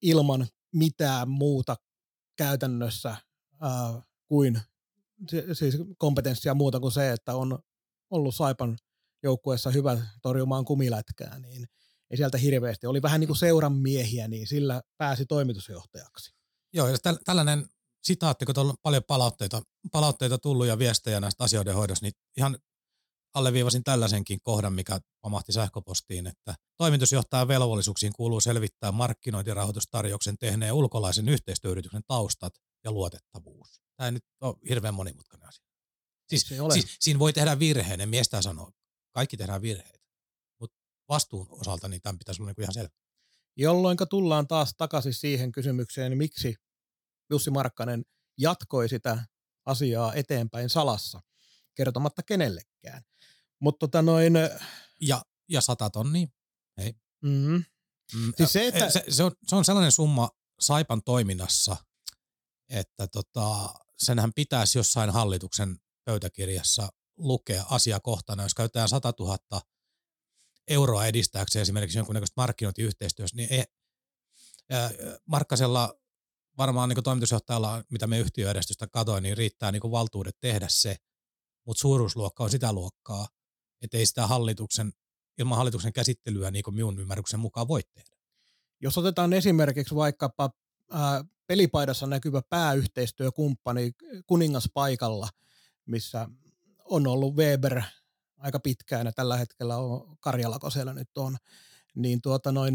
[0.03, 1.77] ilman mitään muuta
[2.37, 3.17] käytännössä
[3.61, 4.61] ää, kuin
[5.53, 7.59] siis kompetenssia muuta kuin se, että on
[8.11, 8.77] ollut Saipan
[9.23, 11.67] joukkueessa hyvä torjumaan kumilätkää, niin
[12.11, 12.87] ei sieltä hirveästi.
[12.87, 16.31] Oli vähän niin kuin seuran miehiä, niin sillä pääsi toimitusjohtajaksi.
[16.73, 17.69] Joo, ja täl- tällainen
[18.05, 19.63] sitaatti, kun on paljon palautteita,
[19.93, 22.59] palautteita tullut ja viestejä näistä asioiden hoidosta, niin ihan
[23.35, 32.03] alleviivasin tällaisenkin kohdan, mikä pamahti sähköpostiin, että toimitusjohtajan velvollisuuksiin kuuluu selvittää markkinointirahoitustarjouksen tehneen ulkolaisen yhteistyöyrityksen
[32.07, 33.81] taustat ja luotettavuus.
[33.97, 35.65] Tämä ei nyt ole hirveän monimutkainen asia.
[36.29, 38.71] Siis, siis siinä voi tehdä virheen, en miestä sanoa.
[39.13, 39.99] Kaikki tehdään virheitä.
[40.61, 40.77] Mutta
[41.09, 42.95] vastuun osalta niin tämän pitäisi olla niin ihan selvä.
[43.57, 46.55] Jolloin tullaan taas takaisin siihen kysymykseen, miksi
[47.31, 48.05] Jussi Markkanen
[48.39, 49.25] jatkoi sitä
[49.67, 51.21] asiaa eteenpäin salassa,
[51.75, 53.03] kertomatta kenellekään.
[53.61, 54.35] Mutta tota noin...
[55.01, 56.29] Ja, ja sata tonni.
[56.77, 56.95] Hei.
[57.23, 57.65] Mm-hmm.
[58.15, 58.91] Mm, siis se, että...
[58.91, 61.77] se, se, on, se on sellainen summa Saipan toiminnassa,
[62.69, 69.63] että tota, senhän pitäisi jossain hallituksen pöytäkirjassa lukea asiakohtana, jos käytetään 100 000
[70.69, 73.65] euroa edistääkseen esimerkiksi jonkunnäköistä markkinointiyhteistyössä, niin ei,
[74.71, 74.91] ää,
[75.27, 75.95] Markkasella
[76.59, 80.97] varmaan niin toimitusjohtajalla, mitä me yhtiöedestystä katoin, niin riittää niin valtuudet tehdä se,
[81.67, 83.29] mutta suuruusluokka on sitä luokkaa,
[83.83, 84.93] että ei sitä hallituksen,
[85.39, 88.17] ilman hallituksen käsittelyä niin kuin minun ymmärryksen mukaan voi tehdä.
[88.81, 90.51] Jos otetaan esimerkiksi vaikkapa
[90.91, 93.93] ää, pelipaidassa näkyvä pääyhteistyökumppani
[94.27, 95.29] kuningaspaikalla,
[95.87, 96.29] missä
[96.85, 97.83] on ollut Weber
[98.39, 101.37] aika pitkään ja tällä hetkellä on Karjalako siellä nyt on,
[101.95, 102.75] niin tuota noin,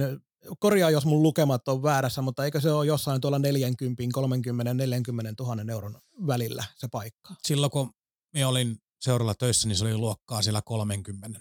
[0.60, 5.44] korjaa jos mun lukemat on väärässä, mutta eikö se ole jossain tuolla 40, 30, 40
[5.44, 7.36] 000 euron välillä se paikka?
[7.48, 7.94] Silloin kun
[8.34, 11.40] minä olin seuralla töissä, niin se oli luokkaa siellä 30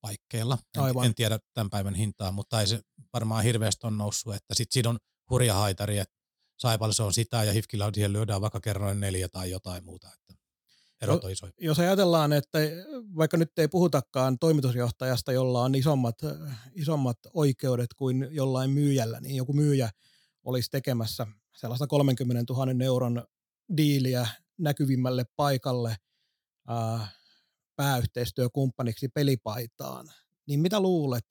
[0.00, 0.58] paikkeilla.
[0.76, 1.06] En, Aivan.
[1.06, 2.80] en tiedä tämän päivän hintaa, mutta ei se
[3.12, 4.98] varmaan hirveästi on noussut, että sitten siinä on
[5.30, 6.14] hurja haitari, että
[6.58, 10.08] Saipal se on sitä ja Hifkillä siihen lyödään vaikka kerran neljä tai jotain muuta.
[10.12, 10.34] Että
[11.02, 11.52] erot on isoja.
[11.60, 12.58] Jos ajatellaan, että
[13.16, 16.18] vaikka nyt ei puhutakaan toimitusjohtajasta, jolla on isommat,
[16.74, 19.90] isommat oikeudet kuin jollain myyjällä, niin joku myyjä
[20.44, 23.24] olisi tekemässä sellaista 30 000 euron
[23.76, 25.96] diiliä näkyvimmälle paikalle
[26.68, 27.08] ää,
[27.76, 30.08] pääyhteistyökumppaniksi pelipaitaan,
[30.46, 31.24] niin mitä luulet,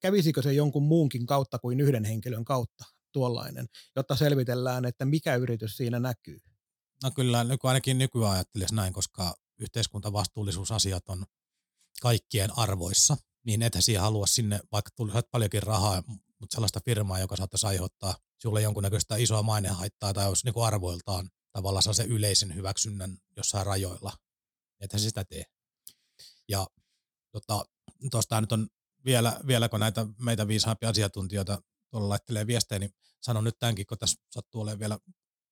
[0.00, 5.76] kävisikö se jonkun muunkin kautta kuin yhden henkilön kautta tuollainen, jotta selvitellään, että mikä yritys
[5.76, 6.38] siinä näkyy?
[7.02, 11.26] No kyllä, nyky, ainakin nykyään ajattelisi näin, koska yhteiskuntavastuullisuusasiat on
[12.02, 16.02] kaikkien arvoissa, niin ethän siihen halua sinne, vaikka tulisi paljonkin rahaa,
[16.38, 21.94] mutta sellaista firmaa, joka saattaisi aiheuttaa sinulle jonkunnäköistä isoa mainehaittaa tai olisi niin arvoiltaan tavallaan
[21.94, 24.12] se yleisen hyväksynnän jossain rajoilla.
[24.80, 25.44] Ethän sitä tee.
[26.48, 26.66] Ja
[27.32, 27.64] tota,
[28.10, 28.68] tuosta nyt on
[29.04, 33.98] vielä, vielä, kun näitä meitä viisaampia asiantuntijoita tuolla laittelee viestejä, niin sanon nyt tämänkin, kun
[33.98, 34.98] tässä sattuu olemaan vielä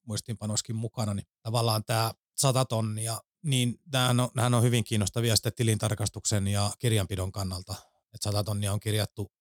[0.09, 6.49] muistiinpanoissakin mukana, niin tavallaan tämä 100 tonnia, niin nämähän on, on hyvin kiinnostavia sitten tilintarkastuksen
[6.49, 7.75] ja kirjanpidon kannalta.
[8.15, 9.33] Että 100 tonnia on kirjattu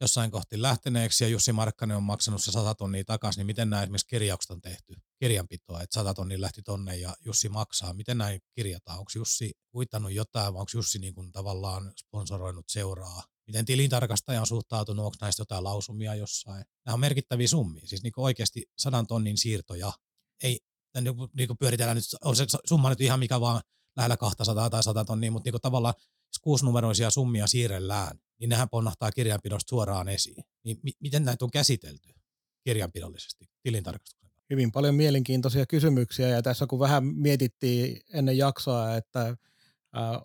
[0.00, 3.82] jossain kohti lähteneeksi ja Jussi Markkanen on maksanut se 100 tonnia takaisin, niin miten nämä
[3.82, 8.40] esimerkiksi kirjaukset on tehty, kirjanpitoa, että 100 tonnia lähti tonne ja Jussi maksaa, miten näin
[8.54, 14.40] kirjataan, onko Jussi uittanut jotain vai onko Jussi niin kuin tavallaan sponsoroinut seuraa, miten tilintarkastaja
[14.40, 16.64] on suhtautunut, onko näistä jotain lausumia jossain.
[16.86, 19.92] Nämä on merkittäviä summia, siis niin oikeasti 100 tonnin siirtoja
[20.42, 20.60] ei
[21.00, 23.62] niin kuin, niin kuin pyöritellään nyt, on se summa nyt ihan mikä vaan
[23.96, 25.94] lähellä 200 tai 100 tonnia, mutta niin kuin tavallaan
[26.42, 30.44] kuusinumeroisia summia siirrellään, niin nehän ponnahtaa kirjanpidosta suoraan esiin.
[30.64, 32.20] Niin mi- miten näitä on käsitelty?
[32.64, 34.30] kirjanpidollisesti tilintarkastuksen.
[34.50, 40.22] Hyvin paljon mielenkiintoisia kysymyksiä ja tässä kun vähän mietittiin ennen jaksoa, että äh,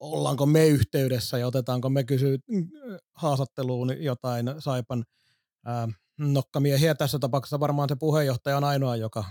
[0.00, 2.38] ollaanko me yhteydessä ja otetaanko me kysy
[3.14, 5.04] haastatteluun jotain Saipan
[5.68, 6.94] äh, nokkamiehiä.
[6.94, 9.24] Tässä tapauksessa varmaan se puheenjohtaja on ainoa, joka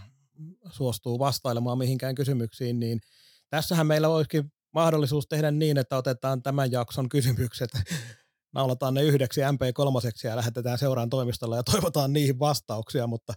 [0.71, 3.01] suostuu vastailemaan mihinkään kysymyksiin, niin
[3.49, 7.69] tässähän meillä olisikin mahdollisuus tehdä niin, että otetaan tämän jakson kysymykset,
[8.55, 13.33] naulataan ne yhdeksi MP3 ja lähetetään seuraan toimistolla ja toivotaan niihin vastauksia, mutta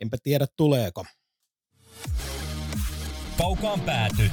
[0.00, 1.04] enpä tiedä tuleeko.
[3.38, 4.30] Kaukaan pääty.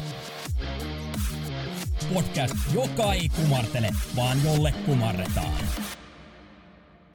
[2.14, 5.85] Podcast, joka ei kumartele, vaan jolle kumarretaan.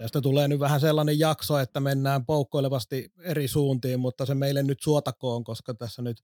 [0.00, 4.78] Tästä tulee nyt vähän sellainen jakso, että mennään poukkoilevasti eri suuntiin, mutta se meille nyt
[4.82, 6.22] suotakoon, koska tässä nyt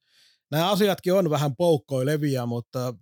[0.51, 2.95] nämä asiatkin on vähän poukkoilevia, mutta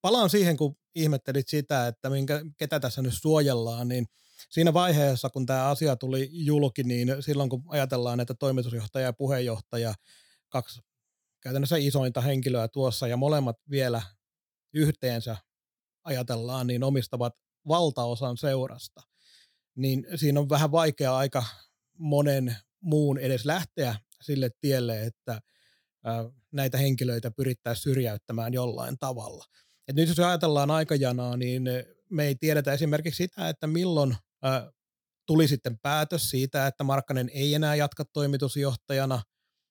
[0.00, 4.06] palaan siihen, kun ihmettelit sitä, että minkä, ketä tässä nyt suojellaan, niin
[4.50, 9.94] siinä vaiheessa, kun tämä asia tuli julki, niin silloin kun ajatellaan, että toimitusjohtaja ja puheenjohtaja,
[10.48, 10.80] kaksi
[11.40, 14.02] käytännössä isointa henkilöä tuossa ja molemmat vielä
[14.74, 15.36] yhteensä
[16.04, 17.34] ajatellaan, niin omistavat
[17.68, 19.11] valtaosan seurasta,
[19.76, 21.44] niin siinä on vähän vaikea aika
[21.98, 25.40] monen muun edes lähteä sille tielle, että
[26.52, 29.44] näitä henkilöitä pyrittäisiin syrjäyttämään jollain tavalla.
[29.88, 31.62] Et nyt jos ajatellaan aikajanaa, niin
[32.10, 34.16] me ei tiedetä esimerkiksi sitä, että milloin
[35.26, 39.22] tuli sitten päätös siitä, että Markkanen ei enää jatka toimitusjohtajana,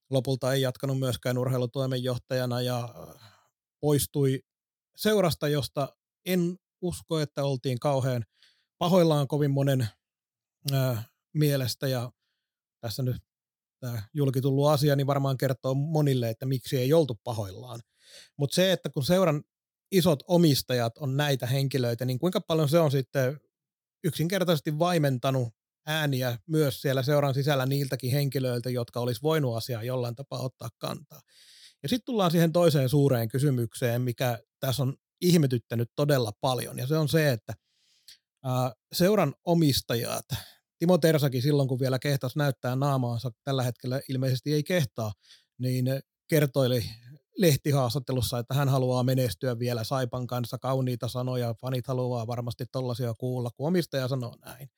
[0.10, 2.96] lopulta ei jatkanut myöskään urheilutoimenjohtajana ja
[3.80, 4.40] poistui
[4.96, 8.26] seurasta, josta en usko, että oltiin kauhean
[8.82, 9.88] pahoillaan kovin monen
[10.72, 12.12] ää, mielestä ja
[12.80, 13.22] tässä nyt
[13.80, 17.80] tämä julkitullut asia niin varmaan kertoo monille, että miksi ei oltu pahoillaan.
[18.38, 19.44] Mutta se, että kun seuran
[19.92, 23.40] isot omistajat on näitä henkilöitä, niin kuinka paljon se on sitten
[24.04, 25.54] yksinkertaisesti vaimentanut
[25.86, 31.22] ääniä myös siellä seuran sisällä niiltäkin henkilöiltä, jotka olisi voinut asiaa jollain tapaa ottaa kantaa.
[31.84, 36.98] Ja sitten tullaan siihen toiseen suureen kysymykseen, mikä tässä on ihmetyttänyt todella paljon, ja se
[36.98, 37.54] on se, että
[38.94, 40.26] seuran omistajat,
[40.80, 45.14] Timo Tersakin silloin, kun vielä kehtas näyttää naamaansa, tällä hetkellä ilmeisesti ei kehtaa,
[45.58, 45.86] niin
[46.28, 46.86] kertoili
[47.38, 53.50] lehtihaastattelussa, että hän haluaa menestyä vielä Saipan kanssa, kauniita sanoja, fanit haluaa varmasti tollaisia kuulla,
[53.56, 54.70] kun omistaja sanoo näin.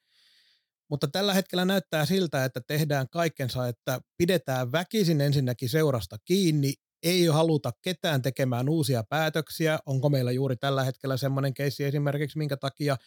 [0.89, 6.73] Mutta tällä hetkellä näyttää siltä, että tehdään kaikkensa, että pidetään väkisin ensinnäkin seurasta kiinni,
[7.03, 9.79] ei haluta ketään tekemään uusia päätöksiä.
[9.85, 12.97] Onko meillä juuri tällä hetkellä semmoinen keissi esimerkiksi, minkä takia,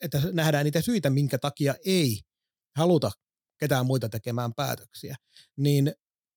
[0.00, 2.20] että nähdään niitä syitä, minkä takia ei
[2.76, 3.10] haluta
[3.58, 5.16] ketään muita tekemään päätöksiä.
[5.56, 5.94] Niin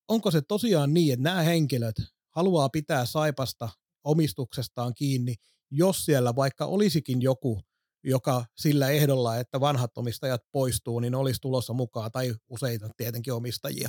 [0.08, 1.96] onko se tosiaan niin, että nämä henkilöt
[2.30, 3.68] haluaa pitää Saipasta
[4.04, 5.34] omistuksestaan kiinni,
[5.70, 7.60] jos siellä vaikka olisikin joku,
[8.04, 13.88] joka sillä ehdolla, että vanhat omistajat poistuu, niin olisi tulossa mukaan, tai useita tietenkin omistajia.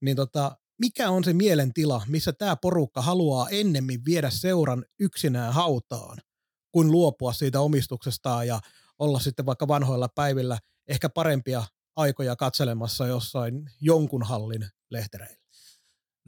[0.00, 6.18] Niin tota, mikä on se mielentila, missä tämä porukka haluaa ennemmin viedä seuran yksinään hautaan,
[6.72, 8.60] kuin luopua siitä omistuksestaan ja
[8.98, 11.64] olla sitten vaikka vanhoilla päivillä ehkä parempia
[11.96, 15.36] aikoja katselemassa jossain jonkun hallin lehtereillä?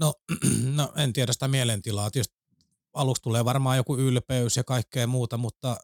[0.00, 0.14] No,
[0.76, 2.10] no en tiedä sitä mielentilaa.
[2.10, 2.38] Tietysti
[2.94, 5.76] aluksi tulee varmaan joku ylpeys ja kaikkea muuta, mutta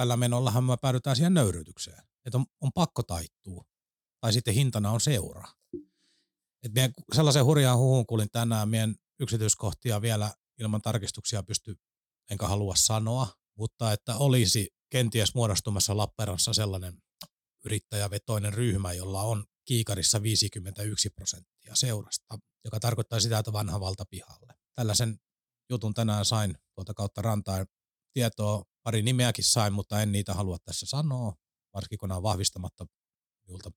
[0.00, 2.02] tällä menollahan me päädytään siihen nöyrytykseen.
[2.24, 3.64] Että on, on pakko taittua.
[4.20, 5.48] Tai sitten hintana on seura.
[6.62, 11.76] Et mien, sellaisen hurjaan huhun kuulin tänään, meidän yksityiskohtia vielä ilman tarkistuksia pysty,
[12.30, 17.02] enkä halua sanoa, mutta että olisi kenties muodostumassa Lappeenrannassa sellainen
[17.64, 24.54] yrittäjävetoinen ryhmä, jolla on kiikarissa 51 prosenttia seurasta, joka tarkoittaa sitä, että vanha valta pihalle.
[24.74, 25.18] Tällaisen
[25.70, 27.66] jutun tänään sain tuota kautta rantaan
[28.12, 31.34] tietoa, pari nimeäkin sain, mutta en niitä halua tässä sanoa,
[31.74, 32.86] varsinkin kun on vahvistamatta
[33.46, 33.70] minulta.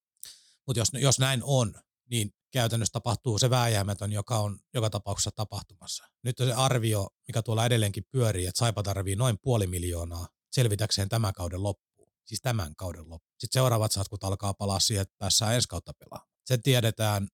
[0.67, 1.73] Mutta jos, jos näin on,
[2.09, 6.03] niin käytännössä tapahtuu se vääjäämätön, joka on joka tapauksessa tapahtumassa.
[6.23, 11.33] Nyt se arvio, mikä tuolla edelleenkin pyörii, että Saipa tarvii noin puoli miljoonaa selvitäkseen tämän
[11.33, 12.11] kauden loppuun.
[12.25, 13.35] Siis tämän kauden loppuun.
[13.39, 16.34] Sitten seuraavat satkut alkaa palaa siihen, että päässään ensi kautta pelaamaan.
[16.45, 17.28] Se tiedetään,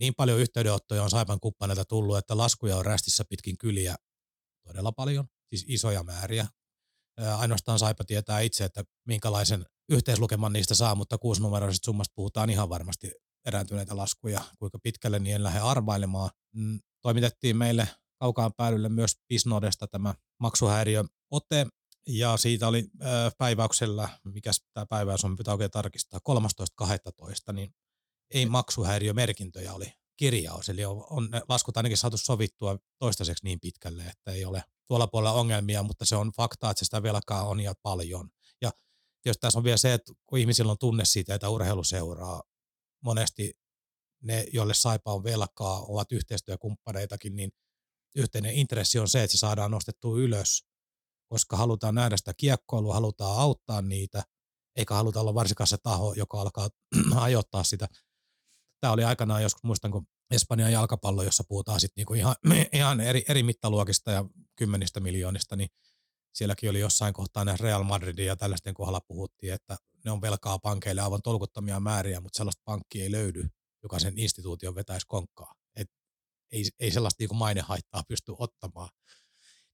[0.00, 3.96] niin paljon yhteydenottoja on Saipan kumppaneilta tullut, että laskuja on rästissä pitkin kyliä
[4.66, 6.46] todella paljon, siis isoja määriä.
[7.38, 13.12] Ainoastaan Saipa tietää itse, että minkälaisen yhteislukeman niistä saa, mutta kuusinumeroisesta summasta puhutaan ihan varmasti
[13.46, 16.30] erääntyneitä laskuja, kuinka pitkälle niin en lähde arvailemaan.
[16.54, 17.88] Mm, toimitettiin meille
[18.20, 21.66] kaukaan päädylle myös Pisnodesta tämä maksuhäiriö ote,
[22.06, 26.20] ja siitä oli äh, päiväyksellä, mikä tämä päiväys on, pitää oikein tarkistaa,
[26.82, 27.74] 13.12, niin
[28.30, 34.32] ei maksuhäiriömerkintöjä oli kirjaus, eli on, on laskut ainakin saatu sovittua toistaiseksi niin pitkälle, että
[34.32, 38.28] ei ole tuolla puolella ongelmia, mutta se on fakta, että sitä velkaa on ja paljon.
[38.62, 38.70] Ja
[39.22, 42.42] Tietysti tässä on vielä se, että kun ihmisillä on tunne siitä, että urheiluseuraa,
[43.04, 43.52] monesti
[44.22, 47.52] ne, joille Saipa on velkaa, ovat yhteistyökumppaneitakin, niin
[48.16, 50.64] yhteinen intressi on se, että se saadaan nostettua ylös,
[51.28, 54.22] koska halutaan nähdä sitä kiekkoilua, halutaan auttaa niitä,
[54.76, 56.68] eikä haluta olla varsinkaan se taho, joka alkaa
[57.20, 57.88] ajoittaa sitä.
[58.80, 62.34] Tämä oli aikanaan joskus, muistan, kun Espanjan jalkapallo, jossa puhutaan sitten niinku ihan,
[62.72, 64.24] ihan eri, eri mittaluokista ja
[64.56, 65.68] kymmenistä miljoonista, niin
[66.34, 70.58] sielläkin oli jossain kohtaa näissä Real Madridin ja tällaisten kohdalla puhuttiin, että ne on velkaa
[70.58, 73.48] pankeille aivan tolkuttomia määriä, mutta sellaista pankkia ei löydy,
[73.82, 75.54] joka sen instituution vetäisi konkkaa.
[75.76, 75.88] Et
[76.52, 78.88] ei, ei sellaista niin mainehaittaa pysty ottamaan.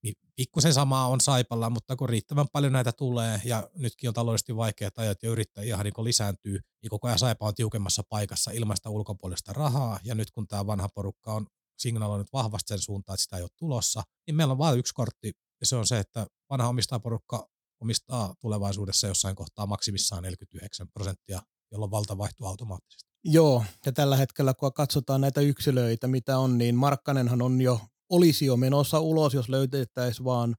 [0.06, 4.56] Niin pikkusen samaa on Saipalla, mutta kun riittävän paljon näitä tulee ja nytkin on taloudellisesti
[4.56, 9.52] vaikeat ajat ja yrittäjiä niin lisääntyy, niin koko ajan Saipa on tiukemmassa paikassa ilmaista ulkopuolista
[9.52, 11.46] rahaa ja nyt kun tämä vanha porukka on
[11.78, 15.32] signaloinut vahvasti sen suuntaan, että sitä ei ole tulossa, niin meillä on vain yksi kortti
[15.60, 17.48] ja se on se, että vanha omistajaporukka
[17.80, 21.42] omistaa tulevaisuudessa jossain kohtaa maksimissaan 49 prosenttia,
[21.72, 23.10] jolloin valta vaihtuu automaattisesti.
[23.24, 28.46] Joo, ja tällä hetkellä kun katsotaan näitä yksilöitä, mitä on, niin Markkanenhan on jo, olisi
[28.46, 30.56] jo menossa ulos, jos löytettäisiin vaan,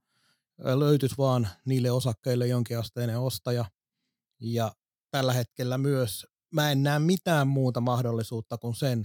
[0.58, 3.64] löytyisi vaan niille osakkeille jonkinasteinen ostaja.
[4.40, 4.72] Ja
[5.10, 9.04] tällä hetkellä myös mä en näe mitään muuta mahdollisuutta kuin sen,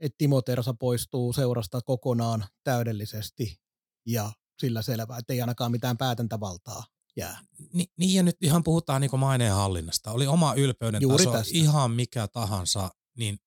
[0.00, 3.60] että Timo Tersa poistuu seurasta kokonaan täydellisesti
[4.06, 6.84] ja sillä selvää, että ei ainakaan mitään päätäntävaltaa
[7.16, 7.38] jää.
[7.72, 10.12] Ni, niin ja nyt ihan puhutaan niin maineen hallinnasta.
[10.12, 11.58] Oli oma ylpeyden Juuri taso tästä.
[11.58, 13.38] ihan mikä tahansa, niin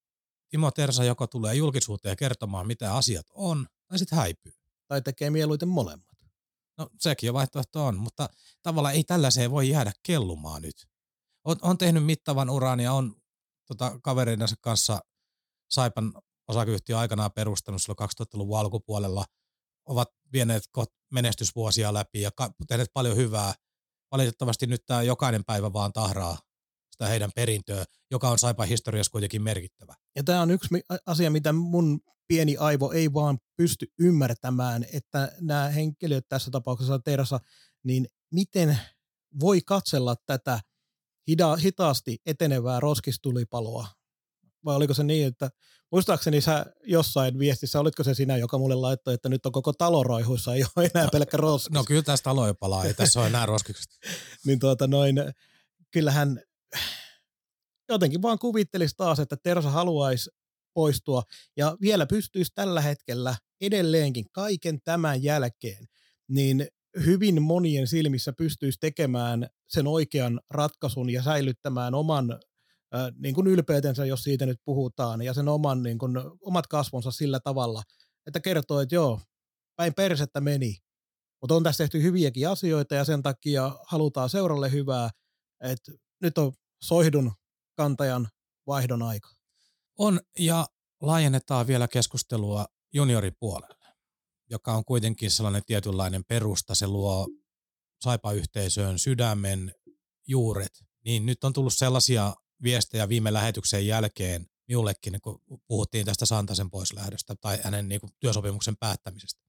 [0.49, 4.53] Timo Tersa joko tulee julkisuuteen kertomaan, mitä asiat on, tai sitten häipyy.
[4.87, 6.17] Tai tekee mieluiten molemmat.
[6.77, 8.29] No sekin jo vaihtoehto on, mutta
[8.61, 10.87] tavallaan ei tällaiseen voi jäädä kellumaan nyt.
[11.43, 13.15] On, on tehnyt mittavan uran ja on
[13.67, 14.99] tota, kaverinsa kanssa
[15.69, 16.13] Saipan
[16.47, 19.25] osakeyhtiö aikanaan perustanut silloin 2000-luvun alkupuolella–
[19.89, 20.63] ovat vieneet
[21.11, 22.31] menestysvuosia läpi ja
[22.67, 23.53] tehneet paljon hyvää.
[24.11, 26.37] Valitettavasti nyt tämä jokainen päivä vaan tahraa
[26.99, 29.95] sitä heidän perintöä, joka on Saipa historiassa kuitenkin merkittävä.
[30.15, 30.69] Ja tämä on yksi
[31.05, 37.39] asia, mitä mun pieni aivo ei vaan pysty ymmärtämään, että nämä henkilöt tässä tapauksessa Tersa,
[37.83, 38.79] niin miten
[39.39, 40.59] voi katsella tätä
[41.63, 43.87] hitaasti etenevää roskistulipaloa
[44.65, 45.49] vai oliko se niin, että
[45.91, 50.03] muistaakseni sä jossain viestissä, olitko se sinä, joka mulle laittoi, että nyt on koko talo
[50.03, 51.71] roihuissa, ei ole enää no, pelkkä roskis.
[51.71, 53.91] No kyllä tässä talo jo palaa, ei tässä ole enää roskikset.
[54.45, 55.15] niin tuota noin,
[55.91, 56.41] kyllähän
[57.89, 60.29] jotenkin vaan kuvittelisi taas, että Tersa haluaisi
[60.73, 61.23] poistua
[61.57, 65.85] ja vielä pystyisi tällä hetkellä edelleenkin kaiken tämän jälkeen,
[66.27, 66.67] niin
[67.05, 72.39] hyvin monien silmissä pystyisi tekemään sen oikean ratkaisun ja säilyttämään oman
[73.17, 77.39] niin kuin ylpeytensä, jos siitä nyt puhutaan, ja sen oman, niin kuin, omat kasvonsa sillä
[77.39, 77.83] tavalla,
[78.27, 79.21] että kertoo, että joo,
[79.75, 80.77] päin persettä meni,
[81.41, 85.09] mutta on tässä tehty hyviäkin asioita, ja sen takia halutaan seuralle hyvää,
[85.61, 85.91] että
[86.21, 87.31] nyt on soihdun
[87.75, 88.27] kantajan
[88.67, 89.29] vaihdon aika.
[89.97, 90.67] On, ja
[91.01, 93.93] laajennetaan vielä keskustelua junioripuolelle,
[94.49, 97.27] joka on kuitenkin sellainen tietynlainen perusta, se luo
[98.01, 99.75] saipa-yhteisöön sydämen
[100.27, 106.69] juuret, niin nyt on tullut sellaisia viestejä viime lähetyksen jälkeen minullekin, kun puhuttiin tästä Santasen
[106.69, 109.41] poislähdöstä tai hänen niin kuin, työsopimuksen päättämisestä.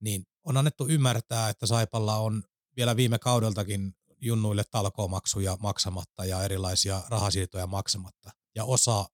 [0.00, 2.42] Niin on annettu ymmärtää, että Saipalla on
[2.76, 3.94] vielä viime kaudeltakin
[4.24, 8.30] junnuille talkoomaksuja maksamatta ja erilaisia rahasiirtoja maksamatta.
[8.54, 9.06] Ja osa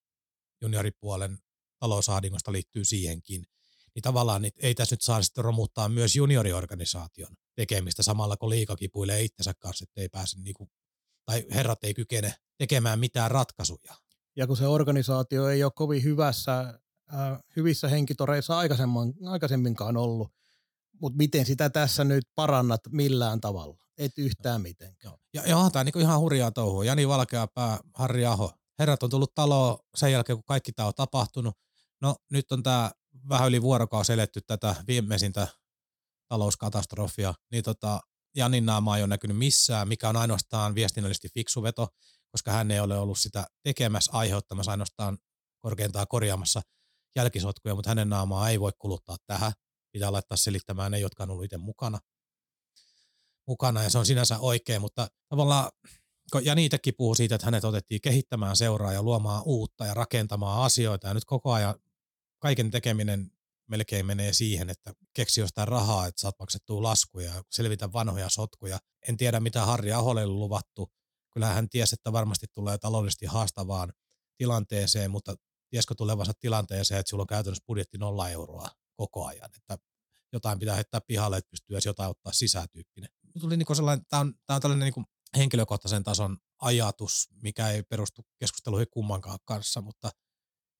[0.62, 1.38] junioripuolen
[1.78, 3.44] talousahdingosta liittyy siihenkin.
[3.94, 8.76] Niin tavallaan niin ei tässä nyt saa sitten romuttaa myös junioriorganisaation tekemistä samalla kun liika
[8.76, 10.70] kipuilee itsensä kanssa, että ei pääse niin kuin,
[11.24, 13.94] tai herrat ei kykene tekemään mitään ratkaisuja.
[14.36, 16.61] Ja kun se organisaatio ei ole kovin hyvässä,
[17.14, 18.58] äh, hyvissä henkitoreissa
[19.26, 20.32] aikaisemminkaan ollut,
[21.00, 23.78] mutta miten sitä tässä nyt parannat millään tavalla?
[24.01, 25.14] Et yhtään mitenkään.
[25.34, 26.84] Ja, ja tämä on niin ihan hurjaa touhua.
[26.84, 28.53] Jani Valkeapää, Harri Aho.
[28.78, 31.55] Herrat on tullut taloon sen jälkeen, kun kaikki tämä on tapahtunut.
[32.01, 32.90] No nyt on tämä
[33.28, 35.48] vähän yli vuorokausi eletty tätä viimeisintä
[36.28, 38.01] talouskatastrofia, niin tota,
[38.36, 41.88] Janin naama ei ole näkynyt missään, mikä on ainoastaan viestinnällisesti fiksu veto,
[42.30, 45.18] koska hän ei ole ollut sitä tekemässä, aiheuttamassa ainoastaan
[45.59, 46.62] korkeintaan korjaamassa
[47.16, 49.53] jälkisotkuja, mutta hänen naamaa ei voi kuluttaa tähän.
[49.92, 51.98] Pitää laittaa selittämään ne, jotka on ollut itse mukana.
[53.51, 55.70] Mukana ja se on sinänsä oikein, mutta tavallaan
[56.42, 61.09] ja niitäkin puhuu siitä, että hänet otettiin kehittämään seuraa ja luomaan uutta ja rakentamaan asioita
[61.09, 61.74] ja nyt koko ajan
[62.38, 63.30] kaiken tekeminen
[63.66, 68.78] melkein menee siihen, että keksi jostain rahaa, että saat maksettua laskuja ja selvitä vanhoja sotkuja.
[69.09, 70.92] En tiedä, mitä Harri Aholle on luvattu.
[71.32, 73.92] Kyllähän hän tiesi, että varmasti tulee taloudellisesti haastavaan
[74.36, 75.34] tilanteeseen, mutta
[75.70, 79.78] tiesikö tulevansa tilanteeseen, että sulla on käytännössä budjetti nolla euroa koko ajan, että
[80.32, 83.11] jotain pitää heittää pihalle, että pystyy edes jotain ottaa sisätyyppinen.
[83.40, 85.06] Tuli niin sellainen, tämä on, tämä on tällainen niin
[85.36, 90.10] henkilökohtaisen tason ajatus, mikä ei perustu keskusteluihin kummankaan kanssa, mutta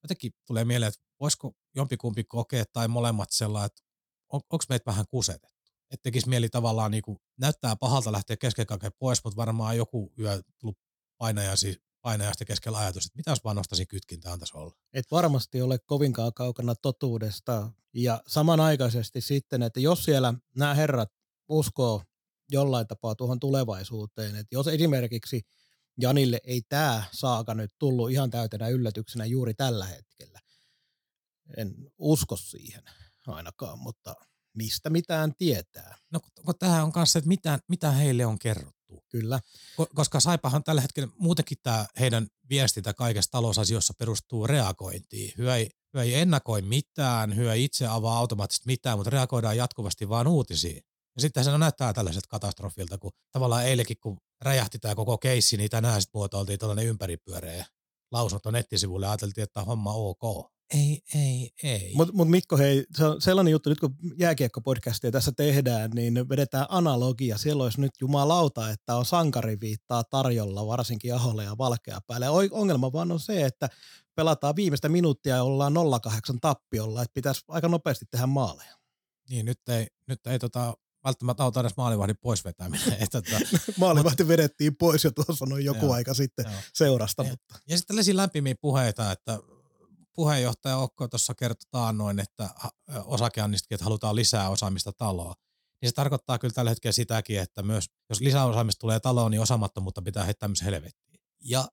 [0.03, 3.83] jotenkin tulee mieleen, että voisiko jompikumpi kokea tai molemmat sellainen, että
[4.29, 5.61] on, onko meitä vähän kusetettu.
[5.91, 10.13] Että tekisi mieli tavallaan niin kuin, näyttää pahalta lähteä kesken kaiken pois, mutta varmaan joku
[10.19, 10.79] yö tullut
[11.19, 14.75] painajasi, painajasta keskellä ajatus, että mitä jos vaan nostaisin kytkintään tässä olla.
[14.93, 17.73] Et varmasti ole kovinkaan kaukana totuudesta.
[17.95, 21.13] Ja samanaikaisesti sitten, että jos siellä nämä herrat
[21.49, 22.03] uskoo
[22.51, 25.43] jollain tapaa tuohon tulevaisuuteen, että jos esimerkiksi
[26.01, 30.41] Janille ei tämä saaka nyt tullut ihan täytenä yllätyksenä juuri tällä hetkellä.
[31.57, 32.83] En usko siihen
[33.27, 34.15] ainakaan, mutta
[34.55, 35.97] mistä mitään tietää.
[36.11, 39.05] No kun tähän on kanssa, että mitä, mitä heille on kerrottu.
[39.09, 39.41] Kyllä.
[39.95, 45.33] Koska Saipahan tällä hetkellä muutenkin tämä heidän viestintä kaikessa talousasioissa perustuu reagointiin.
[45.39, 50.09] Hyö ei, hyö ei ennakoi mitään, hyö ei itse avaa automaattisesti mitään, mutta reagoidaan jatkuvasti
[50.09, 50.83] vaan uutisiin.
[51.17, 55.71] Ja sitten se näyttää tällaiset katastrofilta, kun tavallaan eilenkin, kun räjähti tämä koko keissi, niin
[55.71, 57.67] tänään sitten muotoiltiin tällainen ympäripyöreä
[58.13, 60.51] lausunto nettisivuille ja ajateltiin, että homma ok.
[60.75, 61.93] Ei, ei, ei.
[61.95, 66.67] Mutta mut Mikko, hei, se on sellainen juttu, nyt kun jääkiekkopodcastia tässä tehdään, niin vedetään
[66.69, 67.39] analogia.
[67.39, 72.27] Siellä olisi nyt jumalauta, että on sankariviittaa tarjolla, varsinkin Aholle ja Valkea päälle.
[72.51, 73.69] Ongelma vaan on se, että
[74.15, 78.77] pelataan viimeistä minuuttia ja ollaan 0-8 tappiolla, että pitäisi aika nopeasti tehdä maaleja.
[79.31, 82.93] Niin, nyt ei, nyt ei tota, välttämättä auta edes maalivahdin pois vetäminen.
[83.03, 83.37] Että, tota,
[83.77, 86.61] Maalivahti vedettiin pois jo tuossa noin joku joo, aika sitten joo.
[86.75, 87.23] seurasta.
[87.23, 87.55] Ja, mutta.
[87.69, 89.39] ja sitten tällaisia lämpimiä puheita, että
[90.13, 92.51] puheenjohtaja Okko tuossa kertoi taannoin, että
[93.05, 95.35] osakeannistakin, että halutaan lisää osaamista taloa.
[95.83, 100.03] Niin se tarkoittaa kyllä tällä hetkellä sitäkin, että myös jos lisäosaamista tulee taloon, niin osaamattomuutta
[100.03, 101.21] pitää heittää myös helvettiin.
[101.41, 101.69] Ja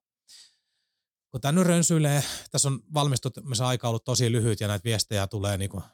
[1.30, 5.58] kun tämä nyt rönsyilee, tässä on valmistumisen aika ollut tosi lyhyt ja näitä viestejä tulee
[5.58, 5.84] niin kuin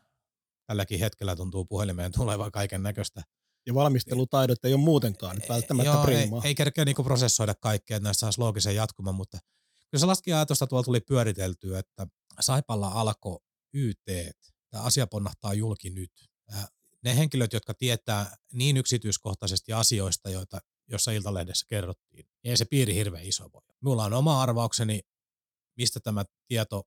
[0.66, 3.22] tälläkin hetkellä tuntuu puhelimeen tulevan kaiken näköistä.
[3.66, 6.06] Ja valmistelutaidot ei ole muutenkaan välttämättä Joo.
[6.08, 9.38] Ei, ei kerkeä niinku prosessoida kaikkea, että näistä saisi loogisen jatkuman, mutta
[9.90, 12.06] kyllä se laski ajatusta tuolla tuli pyöriteltyä, että
[12.40, 13.38] Saipalla alkoi
[13.74, 14.04] YT,
[14.70, 16.12] tämä asia ponnahtaa julki nyt.
[17.04, 22.94] Ne henkilöt, jotka tietää niin yksityiskohtaisesti asioista, joita jossa Iltalehdessä kerrottiin, niin ei se piiri
[22.94, 23.62] hirveän iso voi.
[23.80, 25.00] Minulla on oma arvaukseni,
[25.76, 26.82] mistä tämä tieto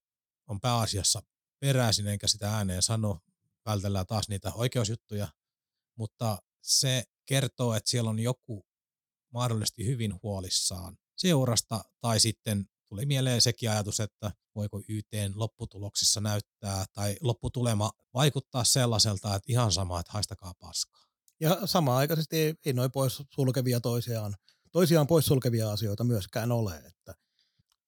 [0.48, 1.22] on pääasiassa
[1.60, 3.20] peräisin, enkä sitä ääneen sano
[3.68, 5.28] vältellään taas niitä oikeusjuttuja,
[5.98, 8.66] mutta se kertoo, että siellä on joku
[9.34, 16.86] mahdollisesti hyvin huolissaan seurasta, tai sitten tuli mieleen sekin ajatus, että voiko YTn lopputuloksissa näyttää,
[16.94, 21.08] tai lopputulema vaikuttaa sellaiselta, että ihan sama, että haistakaa paskaa.
[21.40, 24.36] Ja samaan aikaisesti ei, ei noin pois sulkevia toisiaan,
[24.72, 27.16] toisiaan pois sulkevia asioita myöskään ole, että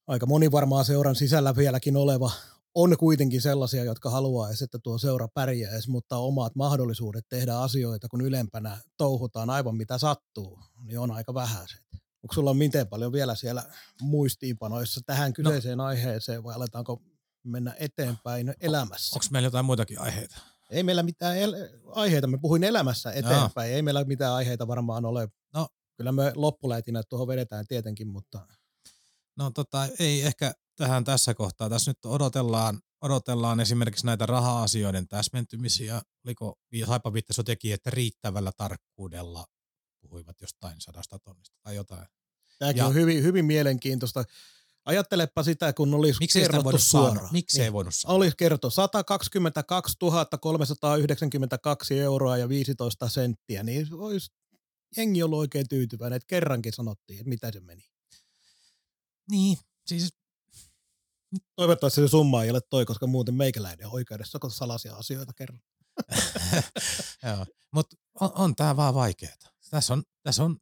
[0.08, 2.32] aika moni varmaan seuran sisällä vieläkin oleva
[2.76, 8.22] on kuitenkin sellaisia, jotka haluaisi, että tuo seura pärjäisi, mutta omat mahdollisuudet tehdä asioita, kun
[8.22, 11.82] ylempänä touhutaan aivan mitä sattuu, niin on aika vähäiset.
[12.24, 13.64] Onko sulla miten paljon vielä siellä
[14.02, 15.34] muistiinpanoissa tähän no.
[15.34, 15.84] kyseiseen no.
[15.84, 17.02] aiheeseen vai aletaanko
[17.44, 19.16] mennä eteenpäin elämässä?
[19.16, 20.36] Onko meillä jotain muitakin aiheita?
[20.70, 23.76] Ei meillä mitään el- aiheita, me puhuin elämässä eteenpäin, Jaa.
[23.76, 25.30] ei meillä mitään aiheita varmaan ole.
[25.54, 25.68] No.
[25.98, 28.48] Kyllä me loppuläitinä tuohon vedetään tietenkin, mutta...
[29.36, 31.70] No tota, ei ehkä tähän tässä kohtaa.
[31.70, 36.02] Tässä nyt odotellaan, odotellaan esimerkiksi näitä raha-asioiden täsmentymisiä.
[36.26, 39.46] Oliko Haipa Vittaso teki, että riittävällä tarkkuudella
[40.02, 42.08] puhuivat jostain sadasta tonnista tai jotain.
[42.60, 44.24] Tämäkin ja, on hyvin, hyvin mielenkiintoista.
[44.86, 47.30] Ajattelepa sitä, kun olisi Miksi kerrottu suoraan.
[47.32, 48.16] Miksi niin, ei voinut saada?
[48.16, 49.98] Olisi kerrottu 122
[50.40, 54.32] 392 euroa ja 15 senttiä, niin olisi
[54.98, 57.84] jengi ollut oikein tyytyväinen, että kerrankin sanottiin, että mitä se meni.
[59.32, 59.58] Niin,
[59.88, 60.19] siis
[61.56, 65.62] Toivottavasti se summa ei ole toi, koska muuten meikäläinen on oikeudessa, kun salaisia asioita kerran.
[67.24, 69.36] Joo, mutta on, on tämä vaan vaikeaa.
[69.70, 70.58] Tässä on, tässä on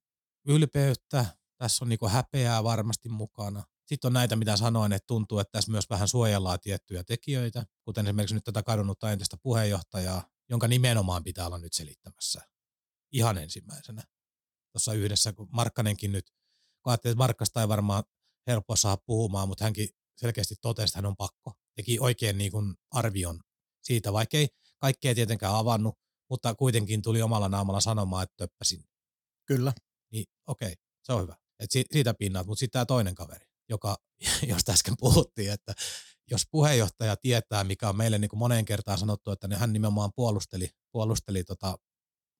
[0.47, 1.26] ylpeyttä,
[1.57, 3.63] tässä on niinku häpeää varmasti mukana.
[3.86, 8.05] Sitten on näitä, mitä sanoin, että tuntuu, että tässä myös vähän suojellaan tiettyjä tekijöitä, kuten
[8.05, 12.41] esimerkiksi nyt tätä kadonnutta entistä puheenjohtajaa, jonka nimenomaan pitää olla nyt selittämässä
[13.11, 14.03] ihan ensimmäisenä.
[14.72, 16.26] Tuossa yhdessä, kun Markkanenkin nyt,
[16.84, 18.03] kun ajattelin, että Markkasta ei varmaan
[18.47, 21.53] helppo saada puhumaan, mutta hänkin selkeästi totesi, että hän on pakko.
[21.76, 23.39] Teki oikein niin kuin arvion
[23.84, 24.47] siitä, vaikka ei
[24.78, 25.95] kaikkea tietenkään avannut,
[26.30, 28.84] mutta kuitenkin tuli omalla naamalla sanomaan, että töppäsin.
[29.45, 29.74] Kyllä.
[30.11, 31.36] Niin okei, okay, se on hyvä.
[31.59, 33.97] Et si- siitä pinnaat, mutta sitten tämä toinen kaveri, joka,
[34.51, 35.74] josta äsken puhuttiin, että
[36.32, 40.70] jos puheenjohtaja tietää, mikä on meille niin kuin moneen kertaan sanottu, että hän nimenomaan puolusteli,
[40.91, 41.78] puolusteli tota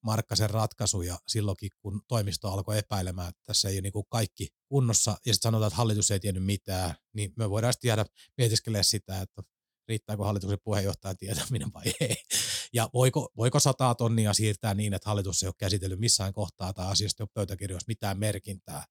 [0.04, 5.34] Markkasen ratkaisuja silloinkin, kun toimisto alkoi epäilemään, että tässä ei ole niin kaikki kunnossa, ja
[5.34, 8.06] sitten sanotaan, että hallitus ei tiennyt mitään, niin me voidaan sitten jäädä
[8.38, 9.44] mietiskelemään sitä, että
[9.88, 12.16] riittääkö hallituksen puheenjohtajan tietäminen vai ei.
[12.74, 16.92] Ja voiko, voiko sataa tonnia siirtää niin, että hallitus ei ole käsitellyt missään kohtaa tai
[16.92, 18.86] asiasta ole pöytäkirjoissa mitään merkintää,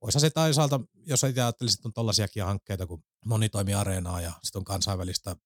[0.00, 4.64] Oisa se toisaalta, jos itse ajattelisit, että on tollaisiakin hankkeita kuin monitoimiareenaa ja sitten on
[4.64, 5.36] kansainvälistä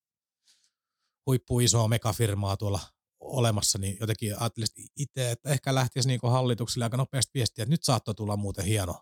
[1.26, 2.80] huippu isoa megafirmaa tuolla
[3.25, 7.85] olemassa, niin jotenkin ajattelisin itse, että ehkä lähtisi niin hallitukselle aika nopeasti viestiä, että nyt
[7.85, 9.01] saattoi tulla muuten hieno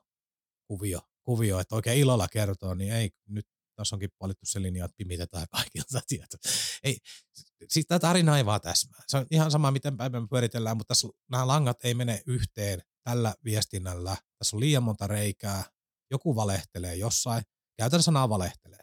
[0.68, 3.46] kuvio, kuvio että oikein ilolla kertoo, niin ei, nyt
[3.76, 6.38] tässä onkin valittu se linja, että pimitetään kaikilta tietoa.
[6.84, 6.98] Ei,
[7.68, 9.02] siis tämä tarina ei vaan täsmää.
[9.06, 13.34] Se on ihan sama, miten päivän pyöritellään, mutta tässä nämä langat ei mene yhteen tällä
[13.44, 14.16] viestinnällä.
[14.38, 15.64] Tässä on liian monta reikää.
[16.10, 17.42] Joku valehtelee jossain.
[17.76, 18.81] Käytän sanaa valehtelee.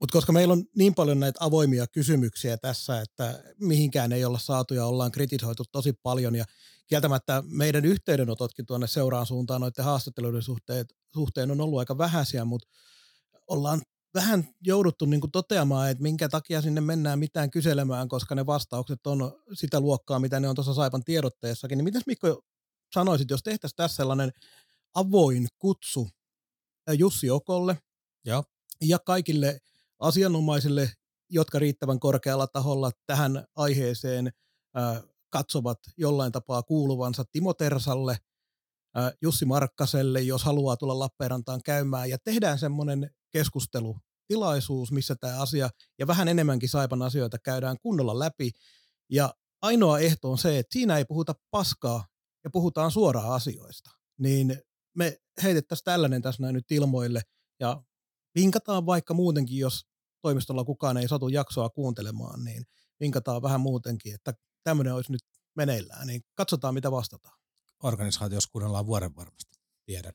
[0.00, 4.74] Mutta koska meillä on niin paljon näitä avoimia kysymyksiä tässä, että mihinkään ei olla saatu
[4.74, 6.44] ja ollaan kritisoitu tosi paljon ja
[6.86, 12.68] kieltämättä meidän yhteydenototkin tuonne seuraan suuntaan noiden haastatteluiden suhteen, suhteen on ollut aika vähäisiä, mutta
[13.46, 13.82] ollaan
[14.14, 19.06] vähän jouduttu niin kuin toteamaan, että minkä takia sinne mennään mitään kyselemään, koska ne vastaukset
[19.06, 21.78] on sitä luokkaa, mitä ne on tuossa Saipan tiedotteessakin.
[21.78, 22.42] Niin mitäs Mikko
[22.94, 24.32] sanoisit, jos tehtäisiin tässä sellainen
[24.94, 26.08] avoin kutsu
[26.98, 27.78] Jussi Okolle
[28.24, 28.44] Joo.
[28.80, 29.60] ja kaikille
[29.98, 30.92] asianomaisille,
[31.30, 34.30] jotka riittävän korkealla taholla tähän aiheeseen
[35.30, 38.18] katsovat jollain tapaa kuuluvansa Timo Tersalle,
[39.22, 46.06] Jussi Markkaselle, jos haluaa tulla Lappeenrantaan käymään, ja tehdään semmoinen keskustelutilaisuus, missä tämä asia ja
[46.06, 48.50] vähän enemmänkin Saipan asioita käydään kunnolla läpi.
[49.10, 52.06] Ja ainoa ehto on se, että siinä ei puhuta paskaa
[52.44, 53.90] ja puhutaan suoraan asioista.
[54.18, 54.62] Niin
[54.96, 57.22] me heitettäisiin tällainen tässä näin nyt ilmoille
[57.60, 57.82] ja
[58.36, 59.86] vinkataan vaikka muutenkin, jos
[60.22, 62.66] toimistolla kukaan ei satu jaksoa kuuntelemaan, niin
[63.00, 65.22] vinkataan vähän muutenkin, että tämmöinen olisi nyt
[65.56, 67.38] meneillään, niin katsotaan mitä vastataan.
[67.82, 70.12] Organisaatiossa kuunnellaan vuoden varmasti, tiedän.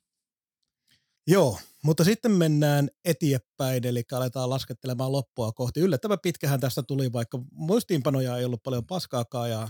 [1.28, 5.80] Joo, mutta sitten mennään eteenpäin, eli aletaan laskettelemaan loppua kohti.
[5.80, 9.70] Yllättävän pitkähän tästä tuli, vaikka muistiinpanoja ei ollut paljon paskaakaan ja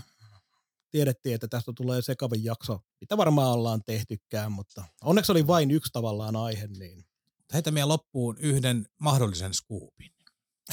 [0.90, 5.92] tiedettiin, että tästä tulee sekavin jakso, mitä varmaan ollaan tehtykään, mutta onneksi oli vain yksi
[5.92, 6.66] tavallaan aihe.
[6.66, 7.04] Niin.
[7.52, 10.12] Heitä meidän loppuun yhden mahdollisen skuupin.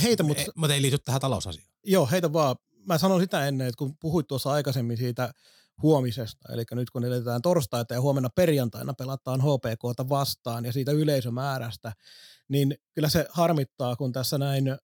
[0.04, 0.42] Heitä, mutta...
[0.42, 1.70] Ei, mutta ei liity tähän talousasiaan.
[1.86, 2.56] Joo, heitä vaan.
[2.86, 5.34] Mä sanon sitä ennen, että kun puhuit tuossa aikaisemmin siitä
[5.82, 11.94] huomisesta, eli nyt kun eletään torstaita ja huomenna perjantaina pelataan HPKta vastaan ja siitä yleisömäärästä,
[12.48, 14.78] niin kyllä se harmittaa, kun tässä näin äh,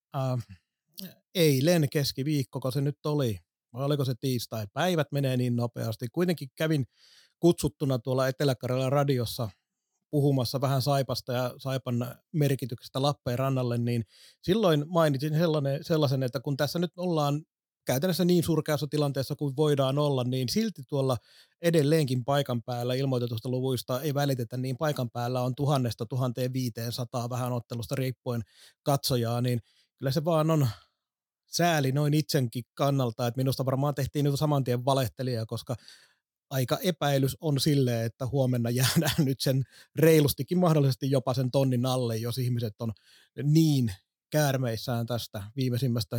[1.36, 3.40] eilen keskiviikko, kun se nyt oli,
[3.74, 6.08] vai oliko se tiistai, päivät menee niin nopeasti.
[6.12, 6.86] Kuitenkin kävin
[7.40, 9.50] kutsuttuna tuolla Etelä-Karjalan radiossa
[10.16, 14.04] puhumassa vähän Saipasta ja Saipan merkityksestä Lappeenrannalle, niin
[14.42, 17.42] silloin mainitsin sellainen, sellaisen, että kun tässä nyt ollaan
[17.86, 21.18] käytännössä niin surkeassa tilanteessa kuin voidaan olla, niin silti tuolla
[21.62, 27.54] edelleenkin paikan päällä ilmoitetusta luvuista ei välitetä, niin paikan päällä on tuhannesta tuhanteen viiteensataa vähän
[27.54, 28.42] ottelusta riippuen
[28.84, 29.60] katsojaa, niin
[30.00, 30.68] kyllä se vaan on
[31.52, 35.76] sääli noin itsenkin kannalta, että minusta varmaan tehtiin nyt saman tien valehtelija, koska
[36.50, 39.64] aika epäilys on sille, että huomenna jäädään nyt sen
[39.96, 42.94] reilustikin mahdollisesti jopa sen tonnin alle, jos ihmiset on
[43.44, 43.94] niin
[44.30, 46.18] käärmeissään tästä viimeisimmästä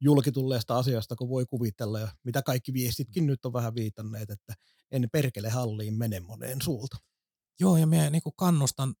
[0.00, 4.54] julkitulleesta asiasta, kun voi kuvitella, ja mitä kaikki viestitkin nyt on vähän viitanneet, että
[4.90, 6.96] en perkele halliin mene moneen suulta.
[7.60, 8.94] Joo, ja minä niin kannustan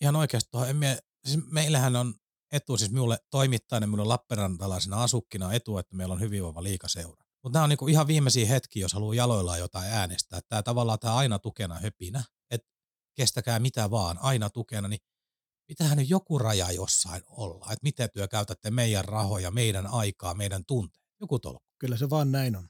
[0.00, 0.76] ihan oikeasti tuohon.
[0.76, 2.14] Mie, siis meillähän on
[2.52, 7.21] etu, siis minulle toimittajana, minulle Lappeenrantalaisena asukkina etu, että meillä on hyvinvoiva liikaseura.
[7.42, 10.40] Mutta nämä on niinku ihan viimeisiä hetkiä, jos haluaa jaloillaan jotain äänestää.
[10.48, 12.68] Tämä tavallaan tämä aina tukena höpinä, että
[13.14, 15.00] kestäkää mitä vaan, aina tukena, niin
[15.66, 20.64] pitähän nyt joku raja jossain olla, että miten työ käytätte meidän rahoja, meidän aikaa, meidän
[20.66, 21.04] tunteja.
[21.20, 21.68] Joku tolkku.
[21.78, 22.68] Kyllä se vaan näin on.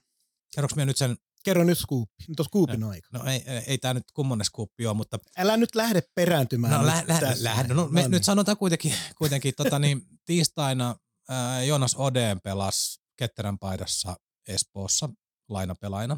[0.55, 1.17] Kerroks minä nyt sen?
[1.43, 2.23] Kerro nyt skuuppi.
[2.27, 3.09] Nyt on skuupin no, aika.
[3.11, 5.19] No ei, ei, ei tämä nyt kummonen skuuppi ole, mutta...
[5.37, 6.73] Älä nyt lähde perääntymään.
[6.73, 10.95] No, lä, lä, lä, no, me no, nyt sanotaan kuitenkin, kuitenkin tota, niin, tiistaina
[11.29, 14.15] ää, Jonas Odeen pelasi Ketterän paidassa
[14.47, 15.09] Espoossa
[15.49, 16.17] lainapelaina.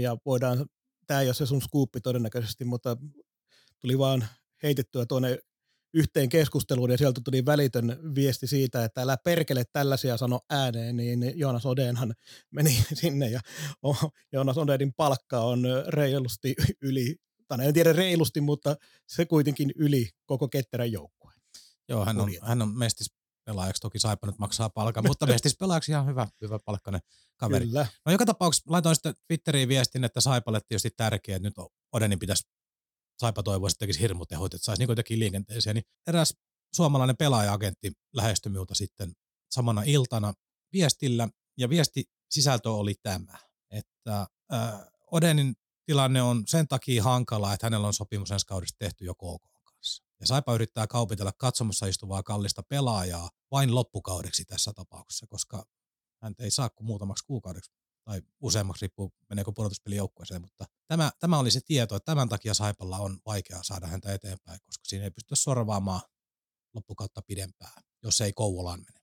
[0.00, 0.66] Ja voidaan,
[1.06, 2.96] tämä ei ole se sun skuuppi todennäköisesti, mutta
[3.80, 4.28] tuli vaan
[4.62, 5.38] heitettyä tuonne
[5.94, 11.32] yhteen keskusteluun ja sieltä tuli välitön viesti siitä, että älä perkele tällaisia sano ääneen, niin
[11.34, 12.14] Joonas Odenhan
[12.50, 13.40] meni sinne ja
[14.32, 17.16] Joonas Odenin palkka on reilusti yli,
[17.48, 18.76] tai en tiedä reilusti, mutta
[19.06, 21.40] se kuitenkin yli koko ketterän joukkueen.
[21.88, 23.12] Joo, hän on, hän on mestis
[23.44, 27.00] pelaajaksi, toki Saipa nyt maksaa palkan, mutta mestis pelaajaksi ihan hyvä, hyvä palkkainen
[27.36, 27.66] kaveri.
[27.66, 27.86] Kyllä.
[28.06, 32.44] No joka tapauksessa laitoin sitten Twitteriin viestin, että Saipalle tietysti tärkeää, että nyt Odenin pitäisi
[33.20, 35.74] Saipa toivoisi, että tekisi hirmutehoit, että saisi niin jotenkin liikenteeseen.
[35.74, 36.34] Niin eräs
[36.74, 39.12] suomalainen pelaaja-agentti lähestyi minulta sitten
[39.50, 40.32] samana iltana
[40.72, 41.28] viestillä,
[41.58, 43.38] ja viesti sisältö oli tämä,
[43.70, 44.72] että äh,
[45.10, 45.54] Odenin
[45.86, 49.53] tilanne on sen takia hankala, että hänellä on sopimus ensi kaudesta tehty jo KK kanssa.
[50.24, 55.66] Ja Saipa yrittää kaupitella katsomassa istuvaa kallista pelaajaa vain loppukaudeksi tässä tapauksessa, koska
[56.22, 57.70] hän ei saa kuin muutamaksi kuukaudeksi
[58.04, 62.98] tai useammaksi riippuu meneekö pudotuspelijoukkueeseen, mutta tämä, tämä oli se tieto, että tämän takia Saipalla
[62.98, 66.00] on vaikea saada häntä eteenpäin, koska siinä ei pysty sorvaamaan
[66.74, 69.00] loppukautta pidempään, jos ei Kouvolaan mene.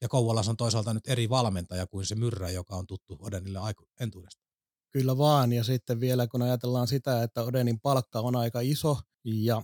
[0.00, 3.58] Ja Kouvolassa on toisaalta nyt eri valmentaja kuin se Myrrä, joka on tuttu Odenille
[4.00, 4.42] entuudesta.
[4.90, 9.62] Kyllä vaan, ja sitten vielä kun ajatellaan sitä, että Odenin palkka on aika iso, ja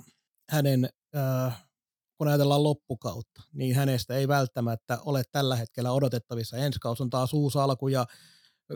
[0.53, 1.65] hänen, äh,
[2.19, 6.57] kun ajatellaan loppukautta, niin hänestä ei välttämättä ole tällä hetkellä odotettavissa.
[6.57, 8.07] Ensi kausi on taas uusi alku, ja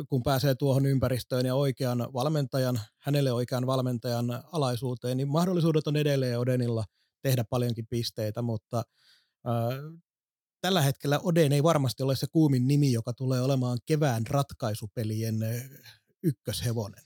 [0.09, 6.39] kun pääsee tuohon ympäristöön ja oikean valmentajan, hänelle oikean valmentajan alaisuuteen, niin mahdollisuudet on edelleen
[6.39, 6.85] Odenilla
[7.23, 8.83] tehdä paljonkin pisteitä, mutta
[9.47, 9.79] äh,
[10.61, 15.37] tällä hetkellä Oden ei varmasti ole se kuumin nimi, joka tulee olemaan kevään ratkaisupelien
[16.23, 17.05] ykköshevonen.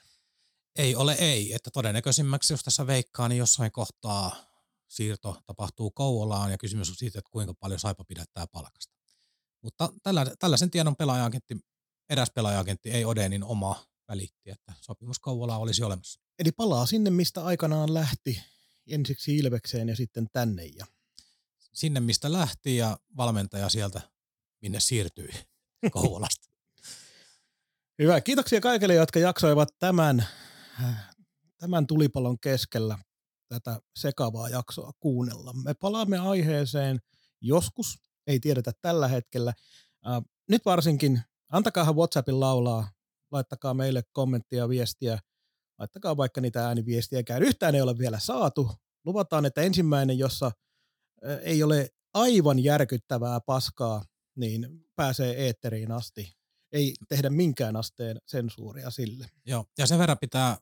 [0.79, 4.50] Ei ole ei, että todennäköisimmäksi, jos tässä veikkaa, niin jossain kohtaa
[4.91, 8.95] siirto tapahtuu Kouvolaan ja kysymys on siitä, että kuinka paljon Saipa pidättää palkasta.
[9.63, 11.57] Mutta tällä, tällaisen tiedon pelaajagentti,
[12.09, 16.21] eräs pelaajagentti ei Odenin oma välitti, että sopimus Kouvolaa olisi olemassa.
[16.39, 18.43] Eli palaa sinne, mistä aikanaan lähti
[18.87, 20.65] ensiksi Ilvekseen ja sitten tänne.
[20.65, 20.87] Ja...
[21.73, 24.01] Sinne, mistä lähti ja valmentaja sieltä,
[24.63, 25.31] minne siirtyi
[25.93, 26.49] Kouvolasta.
[27.99, 28.21] Hyvä.
[28.21, 30.27] Kiitoksia kaikille, jotka jaksoivat tämän,
[31.59, 32.99] tämän tulipalon keskellä
[33.55, 35.53] tätä sekavaa jaksoa kuunnella.
[35.53, 36.99] Me palaamme aiheeseen
[37.41, 39.55] joskus, ei tiedetä tällä hetkellä.
[40.49, 42.91] Nyt varsinkin, antakaa WhatsAppin laulaa,
[43.31, 45.19] laittakaa meille kommenttia, viestiä,
[45.79, 47.43] laittakaa vaikka niitä ääniviestiäkään.
[47.43, 48.71] Yhtään ei ole vielä saatu.
[49.05, 50.53] Luvataan, että ensimmäinen, jossa
[51.43, 54.05] ei ole aivan järkyttävää paskaa,
[54.37, 56.41] niin pääsee eetteriin asti
[56.73, 59.31] ei tehdä minkään asteen sensuuria sille.
[59.47, 60.57] Joo, ja sen verran pitää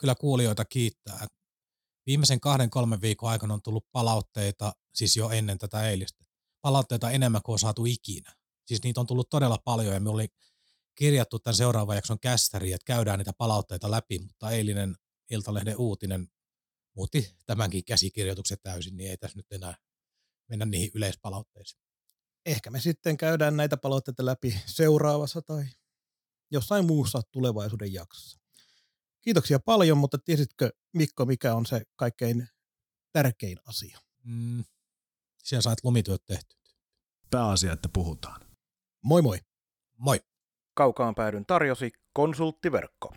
[0.00, 1.26] kyllä kuulijoita kiittää.
[2.06, 6.24] Viimeisen kahden, kolmen viikon aikana on tullut palautteita, siis jo ennen tätä eilistä,
[6.60, 8.34] palautteita enemmän kuin on saatu ikinä.
[8.66, 10.28] Siis niitä on tullut todella paljon ja me oli
[10.94, 14.96] kirjattu tämän seuraavan jakson kästäri, että käydään niitä palautteita läpi, mutta eilinen
[15.30, 16.28] Iltalehden uutinen
[16.96, 19.76] muutti tämänkin käsikirjoituksen täysin, niin ei tässä nyt enää
[20.48, 21.84] mennä niihin yleispalautteisiin
[22.46, 25.64] ehkä me sitten käydään näitä palautteita läpi seuraavassa tai
[26.50, 28.43] jossain muussa tulevaisuuden jaksossa.
[29.24, 32.48] Kiitoksia paljon, mutta tiesitkö Mikko, mikä on se kaikkein
[33.12, 33.98] tärkein asia?
[34.24, 34.64] Mm,
[35.42, 36.56] siellä saat lumityöt tehty.
[37.30, 38.40] Pääasia, että puhutaan.
[39.04, 39.38] Moi moi.
[39.98, 40.20] Moi.
[40.74, 43.14] Kaukaan päädyn tarjosi konsulttiverkko.